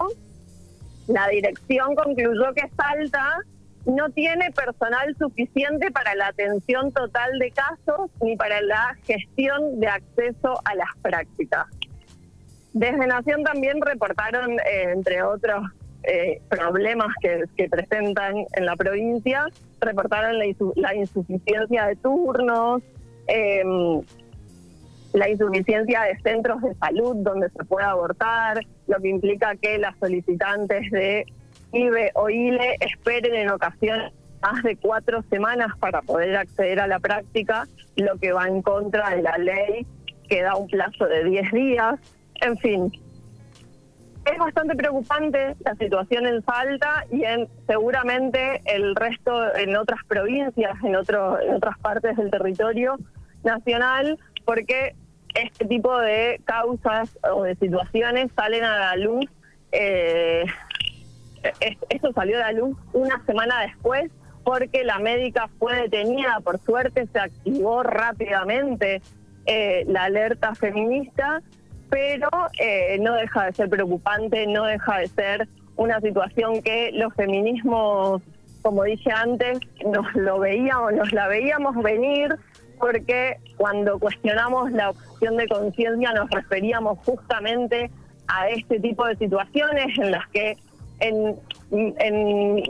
la 1.07 1.27
dirección 1.29 1.95
concluyó 1.95 2.53
que 2.53 2.69
Salta 2.77 3.39
no 3.85 4.11
tiene 4.11 4.51
personal 4.53 5.15
suficiente 5.19 5.91
para 5.91 6.15
la 6.15 6.29
atención 6.29 6.93
total 6.93 7.39
de 7.39 7.51
casos 7.51 8.11
ni 8.21 8.37
para 8.37 8.61
la 8.61 8.97
gestión 9.05 9.81
de 9.81 9.89
acceso 9.89 10.61
a 10.65 10.75
las 10.75 10.89
prácticas. 11.03 11.67
Desde 12.73 13.07
Nación 13.07 13.43
también 13.43 13.81
reportaron, 13.81 14.53
eh, 14.53 14.93
entre 14.93 15.23
otros 15.23 15.63
eh, 16.05 16.41
problemas 16.49 17.09
que, 17.21 17.69
presentan 17.69 18.47
en 18.55 18.67
la 18.67 18.77
provincia, 18.77 19.47
reportaron 19.81 20.39
la, 20.39 20.95
insuficiencia 20.95 21.87
de 21.87 21.97
turnos, 21.97 22.83
em, 23.27 24.01
la 25.13 25.29
insuficiencia 25.29 26.03
de 26.03 26.19
centros 26.21 26.63
de 26.63 26.75
salud 26.75 27.17
donde 27.17 27.51
se 27.51 27.65
pueda 27.65 27.91
abortar, 27.91 28.65
lo 28.87 28.99
que 29.01 29.09
implica 29.09 29.55
que 29.57 29.79
las 29.79 29.97
solicitantes 29.99 30.91
de 30.91 31.27
IBE 31.73 32.11
o 32.15 32.29
ILE 32.29 32.77
esperen 32.81 33.35
en 33.35 33.51
ocasiones 33.51 34.13
más 34.43 34.63
de 34.63 34.77
cuatro 34.77 35.23
semanas 35.31 35.69
para 35.79 36.03
poder 36.03 36.37
acceder 36.37 36.81
a 36.81 36.87
la 36.87 36.99
práctica, 36.99 37.67
lo 37.97 38.19
que 38.19 38.33
va 38.33 38.49
en 38.49 38.63
contra 38.63 39.11
de 39.11 39.23
la 39.23 39.39
ley 39.39 39.87
que 40.29 40.43
da 40.43 40.57
un 40.57 40.69
plazo 40.69 41.07
de 41.07 41.25
10 41.25 41.53
días. 41.53 42.01
En 42.41 42.57
fin, 42.59 42.93
es 44.25 44.39
bastante 44.39 44.75
preocupante 44.75 45.57
la 45.65 45.75
situación 45.77 46.27
en 46.27 46.43
Salta 46.45 47.05
y 47.11 47.25
en 47.25 47.49
seguramente 47.67 48.63
el 48.65 48.95
resto 48.95 49.55
en 49.57 49.77
otras 49.77 50.01
provincias, 50.07 50.73
en, 50.85 50.97
otro, 50.97 51.41
en 51.41 51.55
otras 51.55 51.79
partes 51.79 52.17
del 52.17 52.31
territorio 52.31 52.97
nacional, 53.45 54.19
porque 54.45 54.95
este 55.35 55.65
tipo 55.67 55.99
de 55.99 56.41
causas 56.45 57.19
o 57.33 57.43
de 57.43 57.57
situaciones 57.57 58.31
salen 58.37 58.65
a 58.65 58.79
la 58.79 58.97
luz 58.97 59.25
eh, 59.73 60.45
esto 61.89 62.13
salió 62.13 62.37
a 62.37 62.41
la 62.41 62.53
luz 62.53 62.77
una 62.93 63.25
semana 63.25 63.63
después 63.63 64.11
porque 64.45 64.85
la 64.85 64.99
médica 64.99 65.49
fue 65.59 65.75
detenida, 65.83 66.41
por 66.43 66.59
suerte 66.59 67.07
se 67.13 67.19
activó 67.19 67.83
rápidamente 67.83 69.01
eh, 69.47 69.85
la 69.87 70.05
alerta 70.05 70.55
feminista, 70.55 71.43
pero 71.91 72.29
eh, 72.59 72.99
no 73.01 73.15
deja 73.15 73.47
de 73.47 73.53
ser 73.53 73.69
preocupante, 73.69 74.47
no 74.47 74.65
deja 74.65 74.99
de 74.99 75.09
ser 75.09 75.49
una 75.77 76.01
situación 76.01 76.63
que 76.63 76.91
los 76.93 77.15
feminismos, 77.15 78.23
como 78.63 78.85
dije 78.85 79.11
antes, 79.13 79.59
nos 79.87 80.13
lo 80.15 80.39
veíamos, 80.39 80.93
nos 80.93 81.13
la 81.13 81.29
veíamos 81.29 81.77
venir, 81.83 82.35
porque 82.79 83.37
cuando 83.57 83.99
cuestionamos 83.99 84.73
la 84.73 84.91
opción 84.91 85.37
de 85.37 85.47
conciencia 85.49 86.13
nos 86.13 86.31
referíamos 86.31 86.99
justamente 87.05 87.91
a 88.29 88.49
este 88.49 88.81
tipo 88.81 89.07
de 89.07 89.17
situaciones 89.17 89.99
en 89.99 90.11
las 90.11 90.27
que 90.29 90.57
en, 91.03 91.41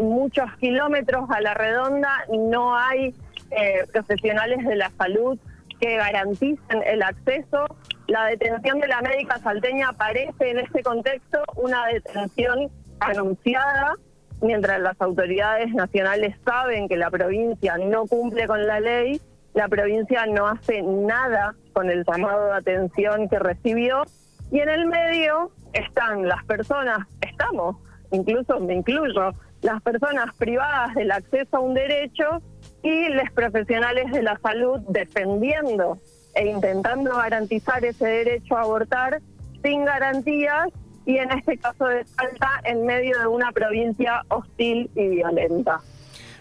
muchos 0.01 0.45
kilómetros 0.61 1.29
a 1.31 1.41
la 1.41 1.55
redonda 1.55 2.25
no 2.31 2.77
hay 2.77 3.15
eh, 3.51 3.85
profesionales 3.93 4.65
de 4.65 4.77
la 4.77 4.91
salud 4.97 5.39
que 5.81 5.97
garanticen 5.97 6.83
el 6.87 7.03
acceso. 7.03 7.65
La 8.07 8.27
detención 8.27 8.79
de 8.79 8.87
la 8.87 9.03
médica 9.03 9.39
salteña 9.39 9.93
parece 9.93 10.51
en 10.51 10.61
este 10.61 10.83
contexto 10.83 11.43
una 11.57 11.87
detención 11.87 12.71
anunciada, 13.01 13.95
mientras 14.41 14.81
las 14.81 15.01
autoridades 15.01 15.73
nacionales 15.75 16.37
saben 16.45 16.89
que 16.89 16.97
la 16.97 17.11
provincia 17.11 17.77
no 17.79 18.07
cumple 18.07 18.47
con 18.47 18.65
la 18.67 18.79
ley, 18.79 19.21
la 19.55 19.69
provincia 19.69 20.27
no 20.27 20.47
hace 20.47 20.83
nada 20.83 21.55
con 21.73 21.91
el 21.91 22.05
llamado 22.05 22.47
de 22.47 22.55
atención 22.55 23.29
que 23.29 23.39
recibió 23.39 24.05
y 24.53 24.61
en 24.61 24.69
el 24.69 24.87
medio 24.87 25.51
están 25.73 26.29
las 26.29 26.45
personas, 26.45 26.99
estamos 27.21 27.77
incluso 28.13 28.61
me 28.61 28.75
incluyo, 28.75 29.33
las 29.63 29.83
personas 29.83 30.35
privadas 30.37 30.95
del 30.95 31.11
acceso 31.11 31.57
a 31.57 31.61
un 31.61 31.75
derecho 31.75 32.43
y 32.83 33.09
los 33.09 33.31
profesionales 33.35 34.11
de 34.11 34.23
la 34.23 34.39
salud 34.39 34.81
defendiendo 34.89 35.99
e 36.35 36.47
intentando 36.47 37.17
garantizar 37.17 37.85
ese 37.85 38.07
derecho 38.07 38.57
a 38.57 38.63
abortar 38.63 39.21
sin 39.63 39.85
garantías 39.85 40.69
y 41.07 41.17
en 41.17 41.31
este 41.33 41.59
caso 41.59 41.87
de 41.87 42.05
Salta 42.05 42.61
en 42.65 42.87
medio 42.87 43.19
de 43.19 43.27
una 43.27 43.53
provincia 43.53 44.23
hostil 44.29 44.91
y 44.95 45.09
violenta. 45.09 45.81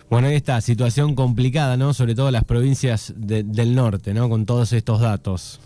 Bueno, 0.09 0.27
ahí 0.27 0.35
está, 0.35 0.59
situación 0.59 1.15
complicada, 1.15 1.77
¿no? 1.77 1.93
Sobre 1.93 2.15
todo 2.15 2.31
las 2.31 2.43
provincias 2.43 3.13
del 3.15 3.75
norte, 3.75 4.13
¿no? 4.13 4.29
Con 4.29 4.45
todos 4.45 4.73
estos 4.73 4.99
datos. 4.99 5.61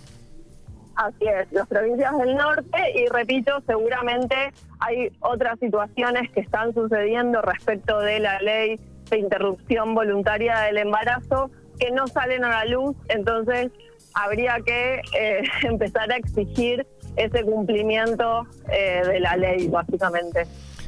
Así 0.95 1.27
es, 1.27 1.51
las 1.51 1.67
provincias 1.67 2.17
del 2.17 2.35
norte 2.35 2.77
y 2.95 3.07
repito, 3.07 3.51
seguramente 3.67 4.35
hay 4.79 5.11
otras 5.19 5.59
situaciones 5.59 6.31
que 6.31 6.39
están 6.39 6.73
sucediendo 6.73 7.41
respecto 7.41 7.99
de 7.99 8.19
la 8.19 8.39
ley 8.39 8.79
de 9.09 9.19
interrupción 9.19 9.93
voluntaria 9.93 10.59
del 10.61 10.77
embarazo 10.77 11.51
que 11.79 11.91
no 11.91 12.07
salen 12.07 12.45
a 12.45 12.49
la 12.49 12.65
luz, 12.65 12.95
entonces 13.09 13.71
habría 14.13 14.57
que 14.65 15.01
eh, 15.19 15.43
empezar 15.63 16.11
a 16.11 16.15
exigir 16.15 16.87
ese 17.17 17.43
cumplimiento 17.43 18.47
eh, 18.71 19.01
de 19.05 19.19
la 19.19 19.35
ley, 19.35 19.67
básicamente. 19.67 20.47